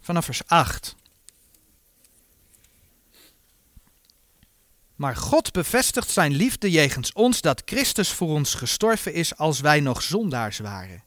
[0.01, 0.95] vanaf vers 8.
[4.95, 9.81] Maar God bevestigt zijn liefde jegens ons dat Christus voor ons gestorven is als wij
[9.81, 11.04] nog zondaars waren.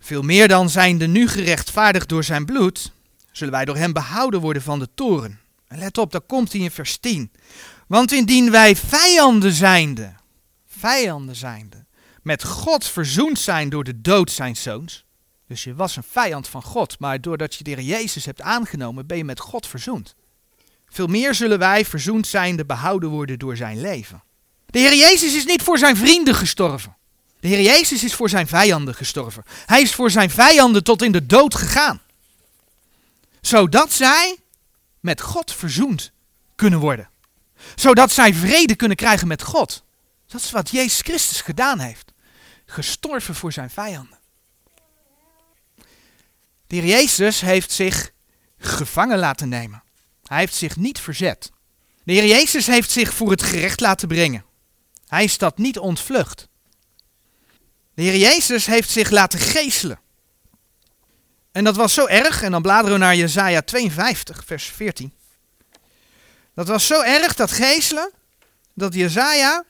[0.00, 2.92] Veel meer dan zijnde nu gerechtvaardigd door zijn bloed,
[3.32, 5.40] zullen wij door hem behouden worden van de toren.
[5.66, 7.32] En let op, daar komt hij in vers 10.
[7.86, 10.12] Want indien wij vijanden zijnde,
[10.66, 11.84] vijanden zijnde,
[12.22, 15.04] met God verzoend zijn door de dood zijn zoons.
[15.46, 19.06] Dus je was een vijand van God, maar doordat je de Heer Jezus hebt aangenomen,
[19.06, 20.14] ben je met God verzoend.
[20.88, 24.22] Veel meer zullen wij verzoend zijnde behouden worden door zijn leven.
[24.66, 26.96] De Heer Jezus is niet voor zijn vrienden gestorven.
[27.40, 29.44] De Heer Jezus is voor zijn vijanden gestorven.
[29.66, 32.00] Hij is voor zijn vijanden tot in de dood gegaan.
[33.40, 34.36] Zodat zij
[35.00, 36.12] met God verzoend
[36.56, 37.10] kunnen worden.
[37.74, 39.84] Zodat zij vrede kunnen krijgen met God.
[40.26, 42.12] Dat is wat Jezus Christus gedaan heeft.
[42.66, 44.18] Gestorven voor zijn vijanden.
[46.66, 48.10] De heer Jezus heeft zich
[48.58, 49.82] gevangen laten nemen.
[50.24, 51.50] Hij heeft zich niet verzet.
[52.04, 54.44] De Heer Jezus heeft zich voor het gerecht laten brengen.
[55.06, 56.48] Hij is dat niet ontvlucht.
[58.00, 60.00] De Heer Jezus heeft zich laten geeselen.
[61.52, 65.12] En dat was zo erg, en dan bladeren we naar Jezaja 52, vers 14.
[66.54, 68.12] Dat was zo erg, dat geeselen,
[68.74, 69.64] dat Jezaja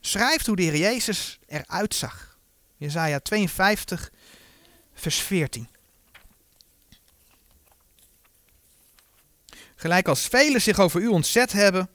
[0.00, 2.38] schrijft hoe de Heer Jezus eruit zag.
[2.76, 4.10] Jezaja 52,
[4.94, 5.68] vers 14.
[9.76, 11.90] Gelijk als velen zich over u ontzet hebben,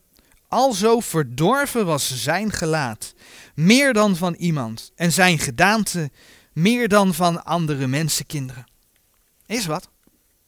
[0.48, 3.14] alzo verdorven was zijn gelaat,
[3.56, 6.12] meer dan van iemand, en zijn gedaante
[6.54, 8.66] meer dan van andere mensenkinderen.
[9.46, 9.90] Is wat.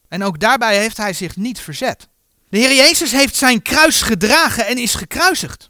[0.08, 2.08] En ook daarbij heeft hij zich niet verzet.
[2.50, 5.70] De Heer Jezus heeft zijn kruis gedragen en is gekruisigd.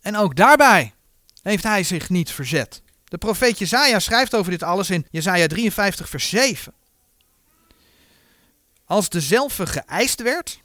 [0.00, 0.94] En ook daarbij
[1.42, 2.82] heeft hij zich niet verzet.
[3.04, 6.74] De profeet Jezaja schrijft over dit alles in Jezaja 53 vers 7.
[8.84, 10.60] Als dezelfde geëist werd,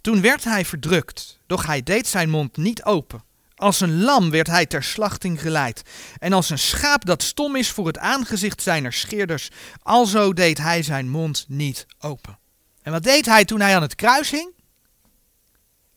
[0.00, 3.24] toen werd hij verdrukt, doch hij deed zijn mond niet open.
[3.56, 5.82] Als een lam werd hij ter slachting geleid.
[6.18, 9.50] En als een schaap dat stom is voor het aangezicht zijner scheerders,
[9.82, 12.38] alzo deed hij zijn mond niet open.
[12.82, 14.54] En wat deed hij toen hij aan het kruis hing?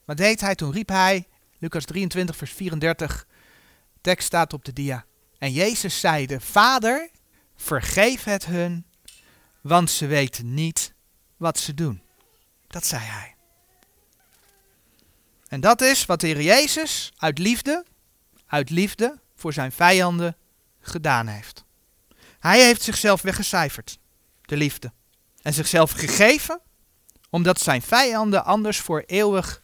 [0.06, 3.28] Wat deed hij toen riep hij, Lucas 23 vers 34,
[4.02, 5.06] tekst staat op de dia.
[5.38, 7.10] En Jezus zeide, Vader,
[7.56, 8.86] vergeef het hun,
[9.62, 10.94] want ze weten niet
[11.38, 12.02] wat ze doen.
[12.68, 13.39] Dat zei hij.
[15.50, 17.86] En dat is wat de Heer Jezus uit liefde,
[18.46, 20.36] uit liefde voor zijn vijanden
[20.80, 21.64] gedaan heeft.
[22.40, 24.00] Hij heeft zichzelf weggecijferd,
[24.42, 24.92] de liefde,
[25.42, 26.60] en zichzelf gegeven,
[27.30, 29.62] omdat zijn vijanden anders voor eeuwig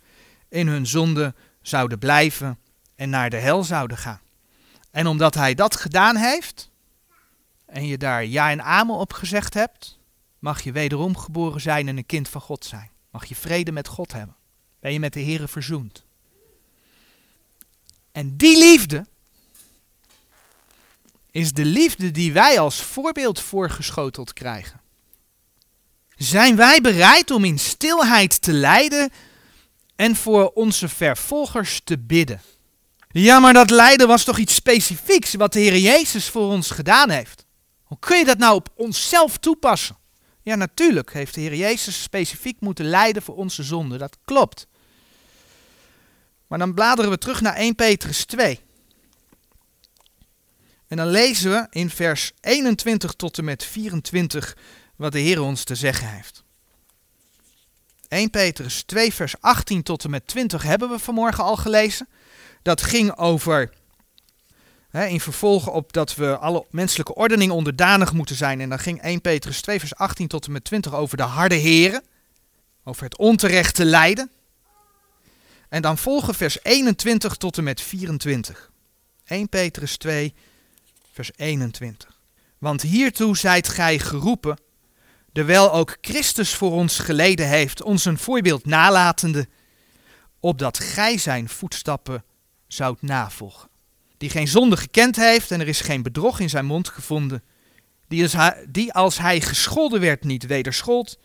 [0.50, 2.60] in hun zonde zouden blijven
[2.96, 4.22] en naar de hel zouden gaan.
[4.92, 6.72] En omdat hij dat gedaan heeft,
[7.66, 10.00] en je daar ja en amen op gezegd hebt,
[10.40, 12.92] mag je wederom geboren zijn en een kind van God zijn.
[13.12, 14.36] Mag je vrede met God hebben.
[14.86, 16.04] Ben je met de Here verzoend.
[18.12, 19.06] En die liefde
[21.32, 24.82] is de liefde die wij als voorbeeld voorgeschoteld krijgen.
[26.16, 29.12] Zijn wij bereid om in stilheid te lijden
[29.96, 32.42] en voor onze vervolgers te bidden?
[33.10, 37.10] Ja, maar dat lijden was toch iets specifieks wat de Heer Jezus voor ons gedaan
[37.10, 37.46] heeft.
[37.84, 39.98] Hoe kun je dat nou op onszelf toepassen?
[40.42, 43.98] Ja, natuurlijk heeft de Heer Jezus specifiek moeten lijden voor onze zonde.
[43.98, 44.68] Dat klopt.
[46.48, 48.60] Maar dan bladeren we terug naar 1 Petrus 2.
[50.88, 54.58] En dan lezen we in vers 21 tot en met 24
[54.96, 56.44] wat de Heer ons te zeggen heeft.
[58.08, 62.08] 1 Petrus 2 vers 18 tot en met 20 hebben we vanmorgen al gelezen.
[62.62, 63.74] Dat ging over,
[64.92, 68.62] in vervolgen op dat we alle menselijke ordening onderdanig moeten zijn.
[68.62, 71.56] En dan ging 1 Petrus 2 vers 18 tot en met 20 over de harde
[71.56, 72.04] heren.
[72.84, 74.32] Over het onterechte lijden.
[75.70, 78.72] En dan volgen vers 21 tot en met 24.
[79.26, 80.34] 1 Petrus 2,
[81.12, 82.20] vers 21.
[82.58, 84.60] Want hiertoe zijt gij geroepen,
[85.34, 89.48] terwijl ook Christus voor ons geleden heeft, ons een voorbeeld nalatende,
[90.40, 92.24] opdat gij zijn voetstappen
[92.68, 93.70] zoudt navolgen.
[94.18, 97.44] Die geen zonde gekend heeft en er is geen bedrog in zijn mond gevonden,
[98.08, 101.20] die als hij, die als hij gescholden werd niet wederschold,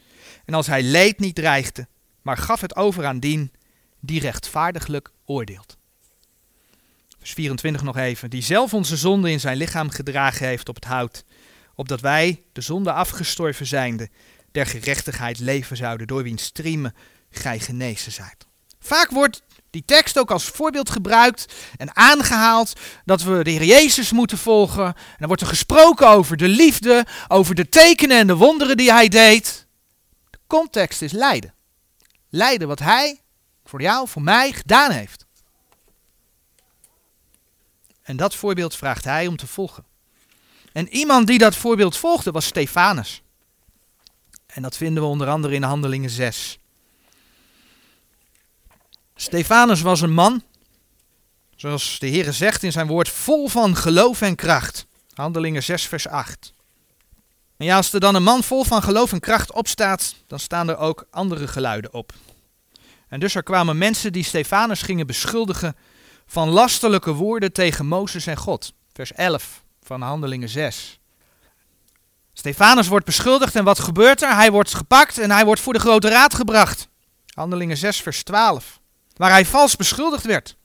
[0.44, 1.88] en als hij leed niet dreigde,
[2.22, 3.52] maar gaf het over aan dien
[4.00, 5.78] die rechtvaardiglijk oordeelt.
[7.18, 8.30] Vers 24 nog even.
[8.30, 11.24] Die zelf onze zonde in zijn lichaam gedragen heeft op het hout,
[11.74, 14.08] opdat wij, de zonde afgestorven zijnde,
[14.52, 16.94] der gerechtigheid leven zouden, door wiens striemen
[17.30, 18.46] gij genezen zijt.
[18.80, 22.72] Vaak wordt die tekst ook als voorbeeld gebruikt en aangehaald
[23.04, 24.84] dat we de Heer Jezus moeten volgen.
[24.84, 28.92] En dan wordt er gesproken over de liefde, over de tekenen en de wonderen die
[28.92, 29.66] hij deed.
[30.30, 31.54] De context is lijden.
[32.28, 33.20] Lijden wat hij
[33.70, 35.26] voor jou, voor mij gedaan heeft.
[38.02, 39.84] En dat voorbeeld vraagt hij om te volgen.
[40.72, 43.22] En iemand die dat voorbeeld volgde was Stefanus.
[44.46, 46.58] En dat vinden we onder andere in Handelingen 6.
[49.14, 50.42] Stefanus was een man,
[51.56, 54.86] zoals de Heer zegt in zijn woord, vol van geloof en kracht.
[55.14, 56.52] Handelingen 6, vers 8.
[57.56, 60.68] En ja, als er dan een man vol van geloof en kracht opstaat, dan staan
[60.68, 62.12] er ook andere geluiden op.
[63.10, 65.76] En dus er kwamen mensen die Stefanus gingen beschuldigen
[66.26, 68.72] van lasterlijke woorden tegen Mozes en God.
[68.92, 71.00] Vers 11 van Handelingen 6.
[72.32, 74.34] Stefanus wordt beschuldigd en wat gebeurt er?
[74.34, 76.88] Hij wordt gepakt en hij wordt voor de grote raad gebracht.
[77.34, 78.80] Handelingen 6 vers 12.
[79.16, 80.56] Waar hij vals beschuldigd werd.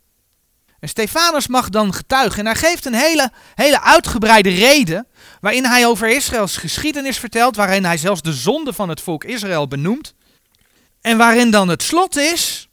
[0.79, 5.07] En Stefanus mag dan getuigen en hij geeft een hele, hele uitgebreide reden
[5.41, 9.67] waarin hij over Israëls geschiedenis vertelt, waarin hij zelfs de zonde van het volk Israël
[9.67, 10.13] benoemt.
[11.05, 12.69] En waarin dan het slot is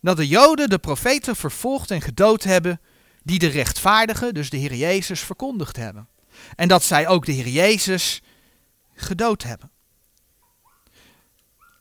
[0.00, 2.80] dat de Joden de profeten vervolgd en gedood hebben
[3.22, 6.08] die de rechtvaardige, dus de Heer Jezus, verkondigd hebben.
[6.56, 8.22] En dat zij ook de Heer Jezus
[8.94, 9.70] gedood hebben.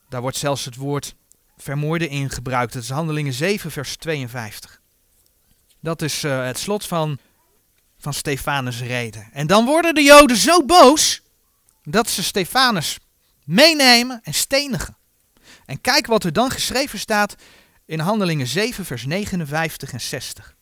[0.09, 1.15] Daar wordt zelfs het woord
[1.57, 2.73] vermoorden in gebruikt.
[2.73, 4.81] Het is Handelingen 7, vers 52.
[5.79, 7.19] Dat is uh, het slot van,
[7.99, 9.29] van Stefanus' reden.
[9.31, 11.21] En dan worden de Joden zo boos
[11.83, 12.97] dat ze Stefanus
[13.43, 14.97] meenemen en stenigen.
[15.67, 17.35] En kijk wat er dan geschreven staat
[17.85, 20.55] in Handelingen 7, vers 59 en 60.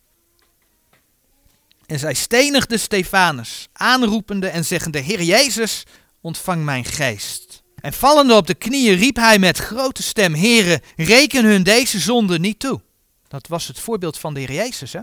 [1.85, 5.83] En zij stenigde Stefanus, aanroepende en zeggende, Heer Jezus,
[6.21, 7.63] ontvang mijn geest.
[7.81, 12.39] En vallende op de knieën riep hij met grote stem, Heere, reken hun deze zonde
[12.39, 12.81] niet toe.
[13.27, 14.99] Dat was het voorbeeld van de Heer Jezus, hè?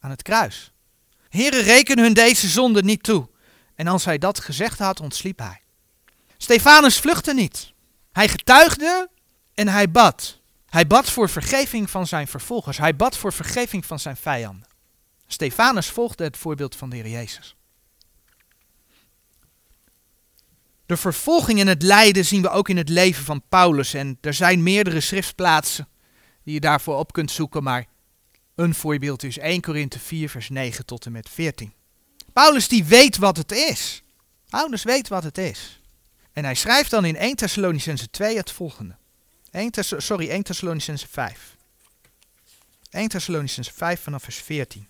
[0.00, 0.72] Aan het kruis.
[1.28, 3.28] Heere, reken hun deze zonde niet toe.
[3.74, 5.60] En als hij dat gezegd had, ontsliep hij.
[6.36, 7.72] Stefanus vluchtte niet.
[8.12, 9.10] Hij getuigde
[9.54, 10.40] en hij bad.
[10.66, 12.78] Hij bad voor vergeving van zijn vervolgers.
[12.78, 14.68] Hij bad voor vergeving van zijn vijanden.
[15.26, 17.56] Stefanus volgde het voorbeeld van de Heer Jezus.
[20.86, 23.94] De vervolging en het lijden zien we ook in het leven van Paulus.
[23.94, 25.88] En er zijn meerdere schriftplaatsen
[26.44, 27.86] die je daarvoor op kunt zoeken, maar
[28.54, 31.72] een voorbeeld is 1 Korinthe 4, vers 9 tot en met 14.
[32.32, 34.02] Paulus die weet wat het is.
[34.48, 35.80] Paulus weet wat het is.
[36.32, 38.96] En hij schrijft dan in 1 Thessalonicense 2 het volgende.
[39.52, 41.56] 1 sorry, 1 Thessalonicense 5.
[42.90, 44.88] 1 Thessalonicense 5 vanaf vers 14.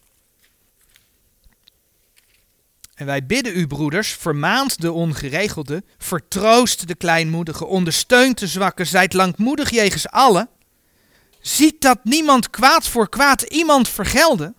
[2.94, 9.12] En wij bidden u, broeders, vermaand de ongeregelde, vertroost de kleinmoedige, ondersteunt de zwakke, zijt
[9.12, 10.48] langmoedig jegens allen.
[11.40, 14.54] Ziet dat niemand kwaad voor kwaad iemand vergelden,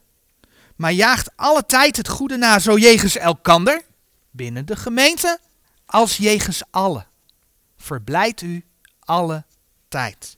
[0.75, 3.81] maar jaagt alle tijd het goede na, zo jegens elkander,
[4.31, 5.39] binnen de gemeente,
[5.85, 7.07] als jegens allen.
[7.77, 8.65] Verblijd u
[8.99, 9.45] alle
[9.93, 10.37] tijd.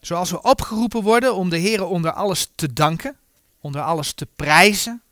[0.00, 3.16] Zoals we opgeroepen worden om de Heer onder alles te danken,
[3.60, 5.02] onder alles te prijzen.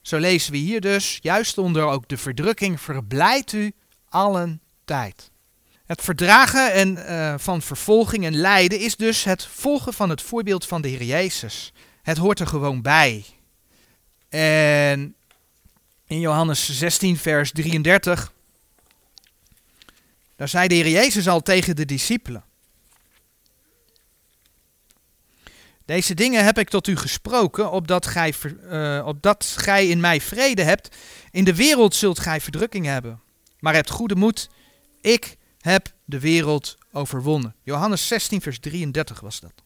[0.00, 3.72] Zo lezen we hier dus, juist onder ook de verdrukking, verblijdt u
[4.08, 5.30] allen tijd.
[5.86, 10.66] Het verdragen en, uh, van vervolging en lijden is dus het volgen van het voorbeeld
[10.66, 11.72] van de Heer Jezus.
[12.02, 13.24] Het hoort er gewoon bij.
[14.28, 15.14] En
[16.06, 18.32] in Johannes 16, vers 33,
[20.38, 22.44] daar zei de Heer Jezus al tegen de discipelen.
[25.84, 28.34] Deze dingen heb ik tot u gesproken, opdat gij,
[28.70, 30.96] uh, opdat gij in mij vrede hebt.
[31.30, 33.20] In de wereld zult gij verdrukking hebben.
[33.58, 34.50] Maar hebt goede moed,
[35.00, 37.54] ik heb de wereld overwonnen.
[37.62, 39.62] Johannes 16, vers 33 was dat.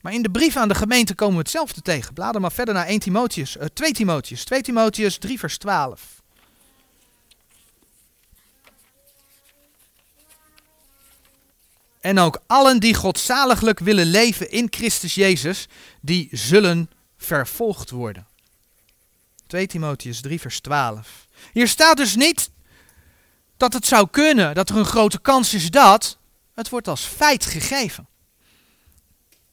[0.00, 2.14] Maar in de brief aan de gemeente komen we hetzelfde tegen.
[2.14, 6.19] Blader maar verder naar 1 Timotheus, uh, 2 Timotheus, 2 Timotheus 3, vers 12.
[12.00, 15.68] En ook allen die godzaliglijk willen leven in Christus Jezus,
[16.00, 18.26] die zullen vervolgd worden.
[19.46, 21.26] 2 Timotheus 3, vers 12.
[21.52, 22.50] Hier staat dus niet
[23.56, 26.18] dat het zou kunnen, dat er een grote kans is dat.
[26.54, 28.08] Het wordt als feit gegeven.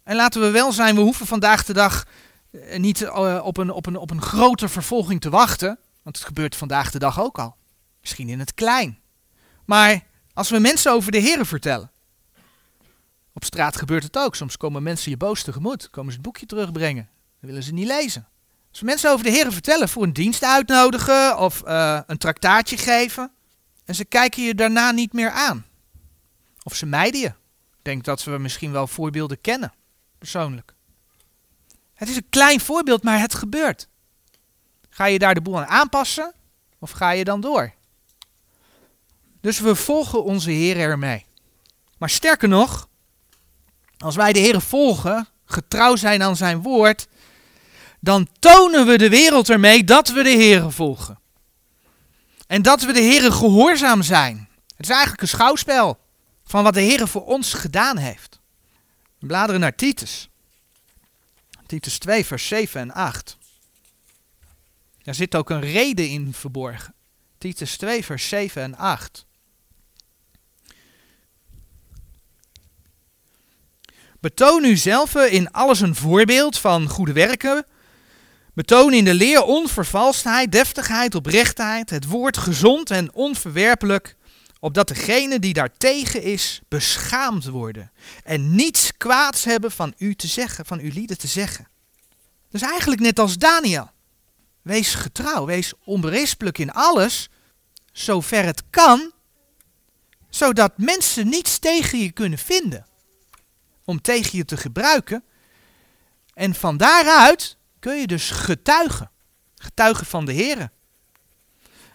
[0.03, 2.05] En laten we wel zijn, we hoeven vandaag de dag
[2.51, 5.79] eh, niet eh, op een, op, een, op een grote vervolging te wachten.
[6.03, 7.55] Want het gebeurt vandaag de dag ook al.
[8.01, 8.99] Misschien in het klein.
[9.65, 11.91] Maar als we mensen over de Heeren vertellen.
[13.37, 14.35] Op straat gebeurt het ook.
[14.35, 15.89] Soms komen mensen je boos tegemoet.
[15.89, 17.09] Komen ze het boekje terugbrengen.
[17.39, 18.27] Dan willen ze niet lezen.
[18.69, 23.31] Als mensen over de Heeren vertellen, voor een dienst uitnodigen of uh, een traktaatje geven.
[23.85, 25.65] En ze kijken je daarna niet meer aan.
[26.63, 27.27] Of ze mijden je.
[27.27, 29.73] Ik denk dat we misschien wel voorbeelden kennen,
[30.17, 30.73] persoonlijk.
[31.93, 33.87] Het is een klein voorbeeld, maar het gebeurt.
[34.89, 36.33] Ga je daar de boel aan aanpassen
[36.79, 37.73] of ga je dan door?
[39.41, 41.25] Dus we volgen onze Heer ermee.
[41.97, 42.87] Maar sterker nog,
[43.97, 47.07] als wij de Heer volgen, getrouw zijn aan zijn woord,
[47.99, 51.19] dan tonen we de wereld ermee dat we de Heer volgen.
[52.47, 54.49] En dat we de Heer gehoorzaam zijn.
[54.75, 55.99] Het is eigenlijk een schouwspel
[56.45, 58.39] van wat de Heer voor ons gedaan heeft.
[59.19, 60.29] We bladeren naar Titus.
[61.65, 63.37] Titus 2, vers 7 en 8.
[65.03, 66.93] Daar zit ook een reden in verborgen.
[67.37, 69.26] Titus 2, vers 7 en 8.
[74.27, 77.65] Betoon u zelf in alles een voorbeeld van goede werken,
[78.53, 84.15] Betoon in de leer onvervalstheid, deftigheid, oprechtheid, het woord gezond en onverwerpelijk,
[84.59, 87.91] opdat degene die daartegen is beschaamd worden
[88.23, 91.67] en niets kwaads hebben van u te zeggen, van uw lieden te zeggen.
[92.49, 93.89] Dus eigenlijk net als Daniel.
[94.61, 97.29] Wees getrouw, wees onberispelijk in alles,
[97.91, 99.11] zover het kan,
[100.29, 102.85] zodat mensen niets tegen je kunnen vinden
[103.87, 105.23] om tegen je te gebruiken.
[106.33, 109.11] En van daaruit kun je dus getuigen.
[109.55, 110.69] Getuigen van de Heer.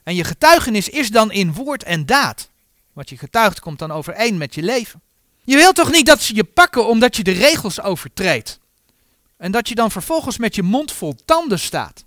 [0.05, 2.51] En je getuigenis is dan in woord en daad.
[2.93, 5.03] Wat je getuigt komt dan overeen met je leven.
[5.45, 8.61] Je wilt toch niet dat ze je pakken omdat je de regels overtreedt.
[9.37, 12.05] En dat je dan vervolgens met je mond vol tanden staat.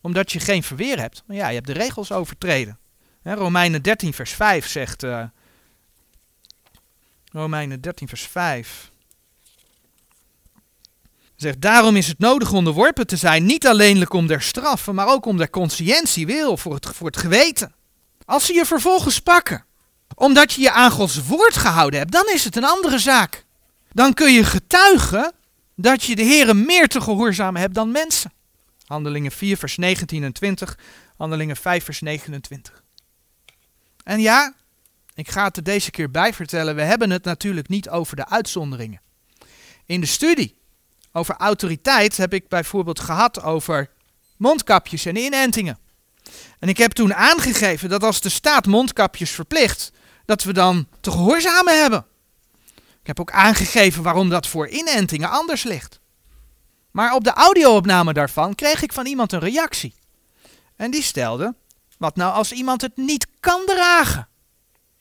[0.00, 1.22] Omdat je geen verweer hebt.
[1.26, 2.78] Maar ja, je hebt de regels overtreden.
[3.22, 5.02] Romeinen 13 vers 5 zegt...
[5.02, 5.24] Uh,
[7.32, 8.90] Romeinen 13 vers 5
[11.36, 15.26] zegt, daarom is het nodig onderworpen te zijn, niet alleenlijk om der straffen, maar ook
[15.26, 17.74] om der consciëntie wil, voor het, voor het geweten.
[18.24, 19.64] Als ze je vervolgens pakken,
[20.14, 23.44] omdat je je aan Gods woord gehouden hebt, dan is het een andere zaak.
[23.92, 25.32] Dan kun je getuigen
[25.74, 28.32] dat je de Heer meer te gehoorzamen hebt dan mensen.
[28.86, 30.78] Handelingen 4 vers 19 en 20,
[31.16, 32.82] Handelingen 5 vers 29.
[34.04, 34.54] En ja,
[35.14, 38.28] ik ga het er deze keer bij vertellen, we hebben het natuurlijk niet over de
[38.28, 39.00] uitzonderingen.
[39.86, 40.56] In de studie
[41.16, 43.90] over autoriteit heb ik bijvoorbeeld gehad over
[44.36, 45.78] mondkapjes en inentingen.
[46.58, 49.92] En ik heb toen aangegeven dat als de staat mondkapjes verplicht,
[50.24, 52.06] dat we dan te gehoorzamen hebben.
[53.00, 56.00] Ik heb ook aangegeven waarom dat voor inentingen anders ligt.
[56.90, 59.94] Maar op de audio-opname daarvan kreeg ik van iemand een reactie.
[60.76, 61.54] En die stelde:
[61.98, 64.28] wat nou als iemand het niet kan dragen?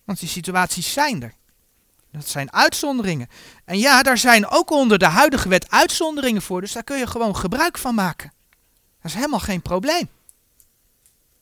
[0.03, 1.33] Want die situaties zijn er.
[2.15, 3.27] Dat zijn uitzonderingen.
[3.65, 7.07] En ja, daar zijn ook onder de huidige wet uitzonderingen voor, dus daar kun je
[7.07, 8.33] gewoon gebruik van maken.
[9.01, 10.09] Dat is helemaal geen probleem.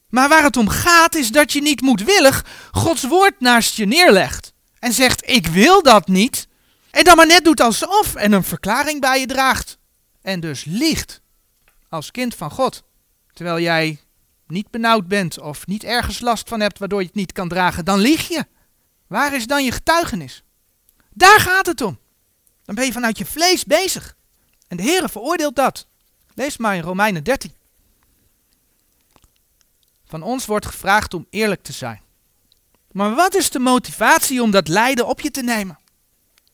[0.10, 4.54] Maar waar het om gaat is dat je niet moedwillig Gods woord naast je neerlegt
[4.80, 6.48] en zegt ik wil dat niet
[6.92, 9.78] en dan maar net doet alsof en een verklaring bij je draagt
[10.22, 11.22] en dus liegt
[11.90, 12.84] als kind van God.
[13.34, 14.00] Terwijl jij
[14.48, 17.86] niet benauwd bent of niet ergens last van hebt waardoor je het niet kan dragen,
[17.86, 18.46] dan lieg je.
[19.08, 20.44] Waar is dan je getuigenis?
[21.14, 22.00] Daar gaat het om.
[22.66, 24.16] Dan ben je vanuit je vlees bezig.
[24.68, 25.88] En de Heer veroordeelt dat.
[26.34, 27.54] Lees maar in Romeinen 13.
[30.06, 32.02] Van ons wordt gevraagd om eerlijk te zijn.
[32.92, 35.80] Maar wat is de motivatie om dat lijden op je te nemen?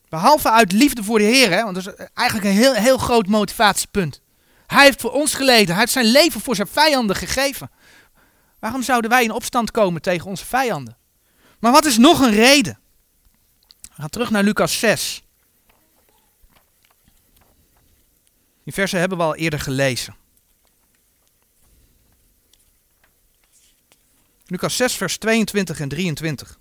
[0.09, 3.27] Behalve uit liefde voor de Heer, hè, want dat is eigenlijk een heel, heel groot
[3.27, 4.21] motivatiepunt.
[4.67, 7.71] Hij heeft voor ons geleden, hij heeft zijn leven voor zijn vijanden gegeven.
[8.59, 10.97] Waarom zouden wij in opstand komen tegen onze vijanden?
[11.59, 12.79] Maar wat is nog een reden?
[13.99, 15.23] Gaan terug naar Lucas 6.
[18.63, 20.15] Die versen hebben we al eerder gelezen.
[24.45, 26.59] Lucas 6, vers 22 en 23.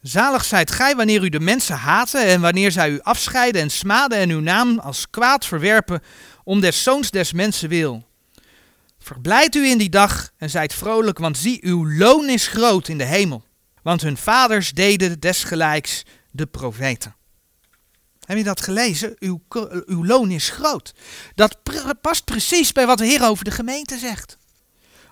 [0.00, 4.18] Zalig zijt gij wanneer u de mensen haten en wanneer zij u afscheiden en smaden
[4.18, 6.02] en uw naam als kwaad verwerpen
[6.44, 8.06] om des zoons des mensen wil.
[8.98, 12.98] Verblijd u in die dag en zijt vrolijk, want zie, uw loon is groot in
[12.98, 13.50] de hemel.
[13.82, 17.14] Want hun vaders deden desgelijks de profeten.
[18.24, 19.16] Heb je dat gelezen?
[19.18, 19.42] Uw,
[19.86, 20.94] uw loon is groot.
[21.34, 21.58] Dat
[22.00, 24.38] past precies bij wat de Heer over de gemeente zegt.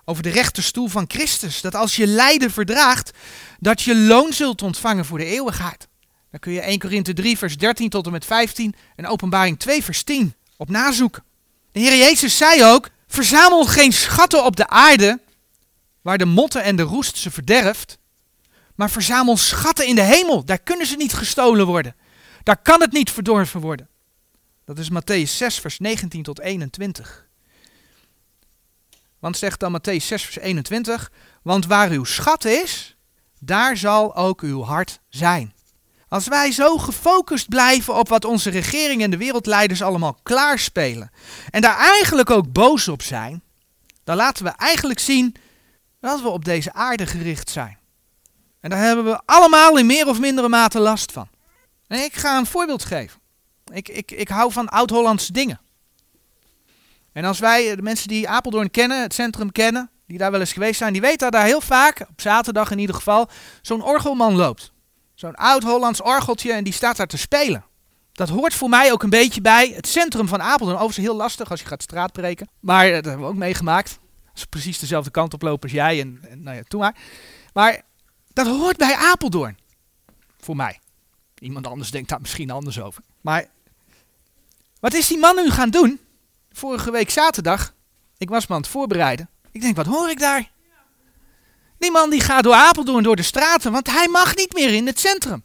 [0.05, 1.61] Over de rechterstoel van Christus.
[1.61, 3.11] Dat als je lijden verdraagt,
[3.59, 5.89] dat je loon zult ontvangen voor de eeuwigheid.
[6.31, 9.85] Dan kun je 1 Korinthe 3 vers 13 tot en met 15 en Openbaring 2
[9.85, 11.23] vers 10 op nazoeken.
[11.73, 15.21] De Heer Jezus zei ook, verzamel geen schatten op de aarde,
[16.03, 17.99] waar de motten en de roest ze verderft,
[18.81, 20.45] maar verzamel schatten in de hemel.
[20.45, 21.97] Daar kunnen ze niet gestolen worden.
[22.43, 23.89] Daar kan het niet verdorven worden.
[24.65, 27.29] Dat is Matthäus 6, vers 19 tot 21.
[29.19, 31.13] Want zegt dan Matthäus 6, vers 21,
[31.43, 32.97] want waar uw schat is,
[33.39, 35.55] daar zal ook uw hart zijn.
[36.09, 41.11] Als wij zo gefocust blijven op wat onze regering en de wereldleiders allemaal klaarspelen,
[41.51, 43.43] en daar eigenlijk ook boos op zijn,
[44.05, 45.35] dan laten we eigenlijk zien
[45.99, 47.80] dat we op deze aarde gericht zijn.
[48.61, 51.29] En daar hebben we allemaal in meer of mindere mate last van.
[51.87, 53.21] En ik ga een voorbeeld geven.
[53.73, 55.61] Ik, ik, ik hou van oud-Hollandse dingen.
[57.13, 60.53] En als wij, de mensen die Apeldoorn kennen, het centrum kennen, die daar wel eens
[60.53, 63.29] geweest zijn, die weten dat daar heel vaak, op zaterdag in ieder geval,
[63.63, 64.73] zo'n orgelman loopt.
[65.15, 67.65] Zo'n oud-Hollands orgeltje en die staat daar te spelen.
[68.13, 70.77] Dat hoort voor mij ook een beetje bij het centrum van Apeldoorn.
[70.77, 72.49] Overigens heel lastig als je gaat straatbreken.
[72.61, 73.99] Maar dat hebben we ook meegemaakt.
[74.31, 76.97] Als ze precies dezelfde kant op lopen als jij en, en nou ja, toen maar.
[77.53, 77.83] Maar
[78.33, 79.59] dat hoort bij Apeldoorn.
[80.39, 80.81] Voor mij.
[81.39, 83.03] Iemand anders denkt daar misschien anders over.
[83.21, 83.47] Maar
[84.81, 86.01] wat is die man nu gaan doen?
[86.53, 87.75] Vorige week zaterdag.
[88.19, 89.29] Ik was me aan het voorbereiden.
[89.51, 90.51] Ik denk, wat hoor ik daar?
[91.79, 94.87] Die man die gaat door Apeldoorn, door de straten, want hij mag niet meer in
[94.87, 95.43] het centrum.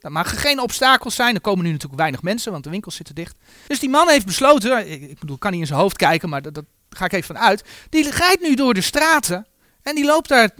[0.00, 1.34] Er mag geen obstakels zijn.
[1.34, 3.36] Er komen nu natuurlijk weinig mensen, want de winkels zitten dicht.
[3.66, 6.54] Dus die man heeft besloten, ik, bedoel, kan niet in zijn hoofd kijken, maar dat,
[6.54, 7.64] dat ga ik even van uit.
[7.88, 9.46] Die rijdt nu door de straten
[9.82, 10.50] en die loopt daar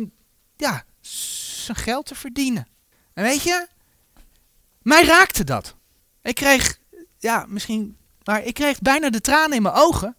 [0.60, 2.66] ja, zijn geld te verdienen.
[3.14, 3.66] En weet je,
[4.82, 5.74] mij raakte dat.
[6.22, 6.78] Ik kreeg,
[7.18, 10.16] ja, misschien, maar ik kreeg bijna de tranen in mijn ogen.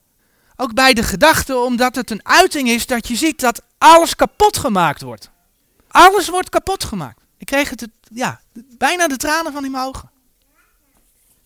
[0.55, 4.57] Ook bij de gedachte, omdat het een uiting is dat je ziet dat alles kapot
[4.57, 5.29] gemaakt wordt.
[5.87, 7.21] Alles wordt kapot gemaakt.
[7.37, 8.41] Ik kreeg het, ja,
[8.77, 10.11] bijna de tranen van in mijn ogen.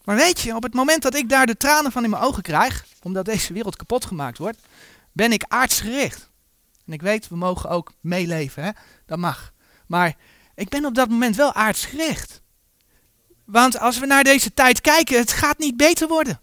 [0.03, 2.43] Maar weet je, op het moment dat ik daar de tranen van in mijn ogen
[2.43, 4.59] krijg, omdat deze wereld kapot gemaakt wordt,
[5.11, 6.29] ben ik aardsgericht.
[6.87, 8.69] En ik weet, we mogen ook meeleven, hè?
[9.05, 9.53] dat mag.
[9.87, 10.15] Maar
[10.55, 12.41] ik ben op dat moment wel aardsgericht.
[13.45, 16.39] Want als we naar deze tijd kijken, het gaat niet beter worden.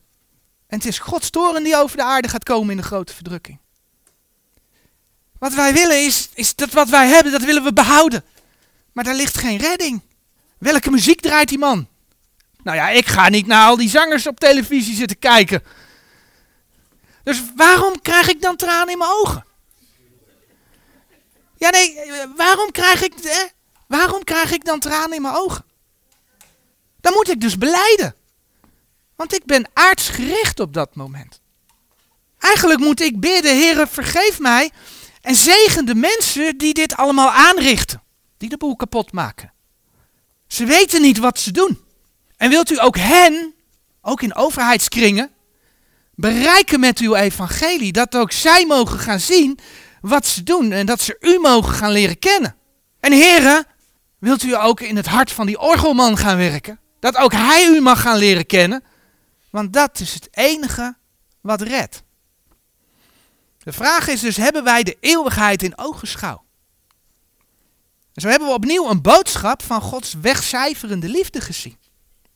[0.67, 3.59] En het is Gods toren die over de aarde gaat komen in de grote verdrukking.
[5.39, 8.25] Wat wij willen is, is dat wat wij hebben, dat willen we behouden.
[8.93, 10.03] Maar daar ligt geen redding.
[10.59, 11.89] Welke muziek draait die man?
[12.63, 15.63] Nou ja, ik ga niet naar al die zangers op televisie zitten kijken.
[17.23, 19.45] Dus waarom krijg ik dan tranen in mijn ogen?
[21.63, 21.97] Ja, nee,
[22.37, 23.37] waarom krijg ik, eh,
[23.87, 25.65] waarom krijg ik dan tranen in mijn ogen?
[27.01, 28.15] Dan moet ik dus beleiden.
[29.17, 31.41] Want ik ben aardsgericht op dat moment.
[32.39, 34.71] Eigenlijk moet ik bidden, Heere, vergeef mij
[35.21, 38.03] en zegen de mensen die dit allemaal aanrichten.
[38.37, 39.53] Die de boel kapot maken.
[40.47, 41.85] Ze weten niet wat ze doen.
[42.37, 43.55] En wilt u ook hen,
[44.01, 45.31] ook in overheidskringen,
[46.15, 47.93] bereiken met uw evangelie.
[47.93, 49.59] Dat ook zij mogen gaan zien
[50.03, 52.57] wat ze doen en dat ze u mogen gaan leren kennen.
[53.01, 53.67] En heren,
[54.19, 56.81] wilt u ook in het hart van die orgelman gaan werken?
[57.01, 58.85] Dat ook hij u mag gaan leren kennen.
[59.51, 60.97] Want dat is het enige
[61.41, 62.03] wat redt.
[63.59, 66.45] De vraag is dus, hebben wij de eeuwigheid in ogenschouw?
[68.15, 71.79] Zo hebben we opnieuw een boodschap van Gods wegcijferende liefde gezien.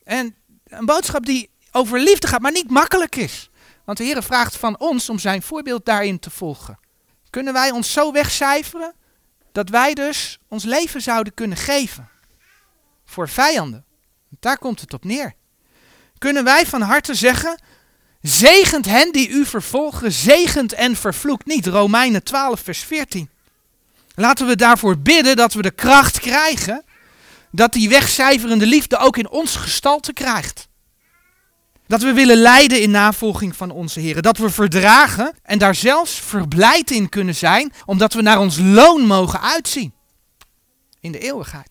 [0.04, 3.50] En een boodschap die over liefde gaat, maar niet makkelijk is.
[3.84, 6.78] Want de Heer vraagt van ons om zijn voorbeeld daarin te volgen.
[7.36, 8.94] Kunnen wij ons zo wegcijferen
[9.52, 12.08] dat wij dus ons leven zouden kunnen geven
[13.04, 13.84] voor vijanden?
[14.40, 15.34] Daar komt het op neer.
[16.18, 17.60] Kunnen wij van harte zeggen,
[18.20, 21.66] zegent hen die u vervolgen, zegent en vervloekt niet.
[21.66, 23.30] Romeinen 12, vers 14.
[24.14, 26.84] Laten we daarvoor bidden dat we de kracht krijgen
[27.50, 30.68] dat die wegcijferende liefde ook in ons gestalte krijgt.
[31.86, 34.22] Dat we willen lijden in navolging van onze Heer.
[34.22, 39.06] Dat we verdragen en daar zelfs verblijd in kunnen zijn, omdat we naar ons loon
[39.06, 39.94] mogen uitzien.
[41.00, 41.68] In de eeuwigheid.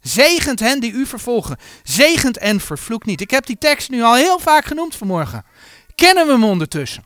[0.00, 1.56] Zegent hen die u vervolgen.
[1.82, 3.20] Zegent en vervloekt niet.
[3.20, 5.44] Ik heb die tekst nu al heel vaak genoemd vanmorgen.
[5.94, 7.04] Kennen we hem ondertussen?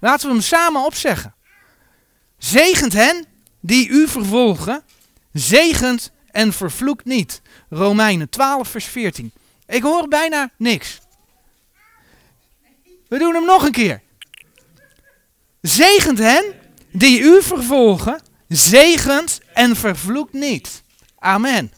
[0.00, 1.34] Laten we hem samen opzeggen.
[2.38, 3.24] Zegent hen
[3.60, 4.82] die u vervolgen.
[5.32, 7.42] Zegent en vervloekt niet.
[7.68, 9.32] Romeinen 12, vers 14.
[9.66, 10.98] Ik hoor bijna niks.
[13.10, 14.02] We doen hem nog een keer.
[15.60, 16.44] Zegent hen
[16.92, 20.82] die u vervolgen, zegent en vervloekt niet.
[21.18, 21.72] Amen.